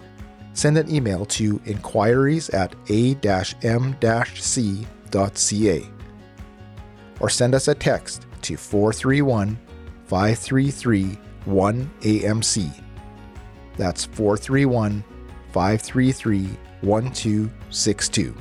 send 0.52 0.78
an 0.78 0.94
email 0.94 1.24
to 1.26 1.60
inquiries 1.64 2.50
at 2.50 2.76
a-m-c.ca 2.88 3.96
or 7.20 7.30
send 7.30 7.54
us 7.54 7.68
a 7.68 7.74
text 7.74 8.26
to 8.42 8.56
431 8.56 9.58
533 10.06 11.18
1AMC. 11.46 12.82
That's 13.76 14.04
431 14.04 15.04
533 15.52 16.48
1262. 16.82 18.36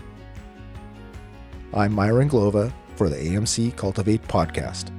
I'm 1.74 1.94
Myron 1.94 2.30
Glova 2.30 2.74
for 2.96 3.10
the 3.10 3.16
AMC 3.16 3.76
Cultivate 3.76 4.22
podcast. 4.28 4.92